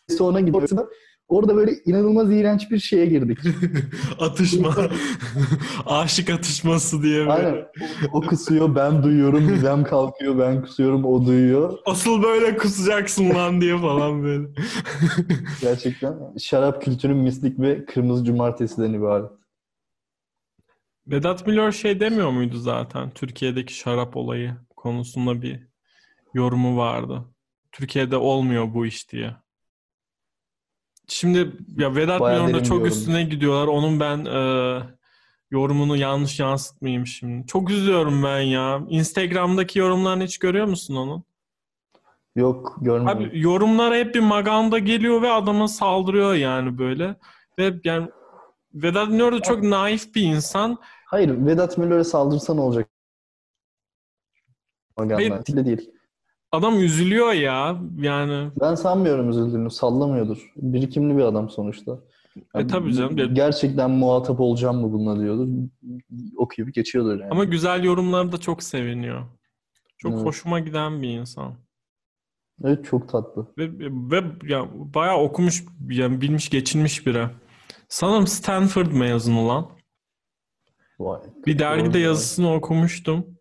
[0.09, 0.89] Sonra gidiyorum.
[1.29, 3.39] Orada böyle inanılmaz iğrenç bir şeye girdik.
[4.21, 4.75] Atışma.
[5.87, 7.21] Aşık atışması diye.
[7.21, 7.33] böyle.
[7.33, 7.67] Aynen.
[8.13, 9.45] O kusuyor, ben duyuyorum.
[9.45, 11.79] Midem kalkıyor, ben kusuyorum, o duyuyor.
[11.87, 14.49] Asıl böyle kusacaksın lan diye falan böyle.
[15.61, 19.31] Gerçekten şarap kültürü mislik ve kırmızı cumartesiden ibaret.
[21.07, 23.11] Vedat Milor şey demiyor muydu zaten?
[23.11, 25.61] Türkiye'deki şarap olayı konusunda bir
[26.35, 27.25] yorumu vardı.
[27.73, 29.37] Türkiye'de olmuyor bu iş diye.
[31.09, 32.93] Şimdi ya Vedat Bayağı Milor'un da çok yorum.
[32.93, 33.67] üstüne gidiyorlar.
[33.67, 34.39] Onun ben e,
[35.51, 37.47] yorumunu yanlış yansıtmayayım şimdi.
[37.47, 38.83] Çok üzülüyorum ben ya.
[38.89, 41.25] Instagram'daki yorumlarını hiç görüyor musun onun?
[42.37, 43.09] Yok görmedim.
[43.09, 47.17] Abi yorumlara hep bir maganda geliyor ve adama saldırıyor yani böyle.
[47.59, 48.09] Ve yani
[48.75, 50.79] Vedat Milor da çok naif bir insan.
[51.15, 52.89] Hayır, Vedat Milor'a saldırsa ne olacak?
[54.97, 55.33] Hayır.
[55.65, 55.91] Değil.
[56.53, 57.81] Adam üzülüyor ya.
[57.99, 59.71] Yani Ben sanmıyorum üzüldüğünü.
[59.71, 60.53] Sallamıyordur.
[60.57, 61.99] Birikimli bir adam sonuçta.
[62.55, 63.35] E tabii canım.
[63.35, 65.49] Gerçekten muhatap olacağım mı bununla diyordur.
[66.37, 67.31] Okuyup geçiyordur yani.
[67.31, 69.23] ama güzel yorumları da çok seviniyor.
[69.99, 70.25] Çok Evet.
[70.25, 71.55] hoşuma giden bir insan.
[72.65, 73.47] Evet çok tatlı.
[73.59, 73.71] Ve,
[74.11, 77.27] ve ya bayağı okumuş, yani bilmiş, geçinmiş biri.
[77.89, 79.74] Sanırım Stanford mezunu lan.
[80.99, 81.21] Vay.
[81.47, 83.39] Bir dergide yazısını okumuştum.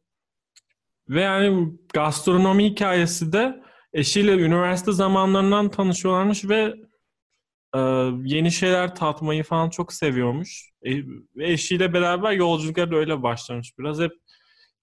[1.09, 6.73] Ve yani gastronomi hikayesi de eşiyle üniversite zamanlarından tanışıyorlarmış ve
[7.75, 7.79] e,
[8.23, 10.69] yeni şeyler tatmayı falan çok seviyormuş.
[10.83, 10.91] E,
[11.35, 13.73] ve eşiyle beraber yolculuklar da öyle başlamış.
[13.79, 14.11] Biraz hep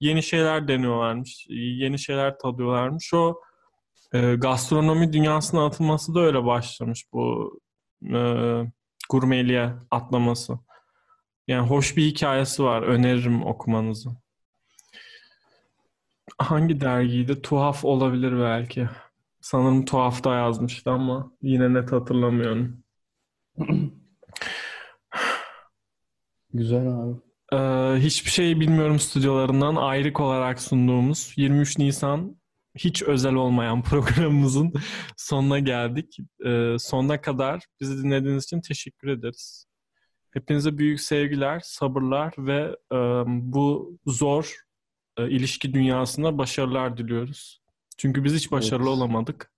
[0.01, 1.47] yeni şeyler deniyorlarmış.
[1.49, 3.15] Yeni şeyler tadıyorlarmış.
[3.15, 3.41] O
[4.13, 7.53] e, gastronomi dünyasına atılması da öyle başlamış bu
[8.15, 8.19] e,
[9.11, 10.59] gurmeliğe atlaması.
[11.51, 12.83] Yani hoş bir hikayesi var.
[12.83, 14.11] Öneririm okumanızı.
[16.39, 17.43] Hangi dergiydi?
[17.43, 18.89] Tuhaf olabilir belki.
[19.41, 22.85] Sanırım Tuhaf'ta yazmıştı ama yine net hatırlamıyorum.
[26.55, 27.17] Güzel abi.
[27.53, 27.57] Ee,
[28.01, 32.37] hiçbir şey bilmiyorum stüdyolarından ayrık olarak sunduğumuz 23 Nisan
[32.77, 34.73] hiç özel olmayan programımızın
[35.17, 36.19] sonuna geldik.
[36.47, 39.70] Ee, sonuna kadar bizi dinlediğiniz için teşekkür ederiz.
[40.31, 44.55] Hepinize büyük sevgiler, sabırlar ve e, bu zor
[45.17, 47.61] e, ilişki dünyasında başarılar diliyoruz.
[47.99, 48.97] Çünkü biz hiç başarılı Evet.
[48.97, 49.53] olamadık.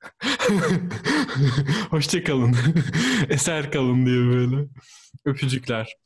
[1.91, 2.57] Hoşça kalın.
[3.29, 4.66] Eser kalın diye böyle.
[5.25, 5.97] Öpücükler.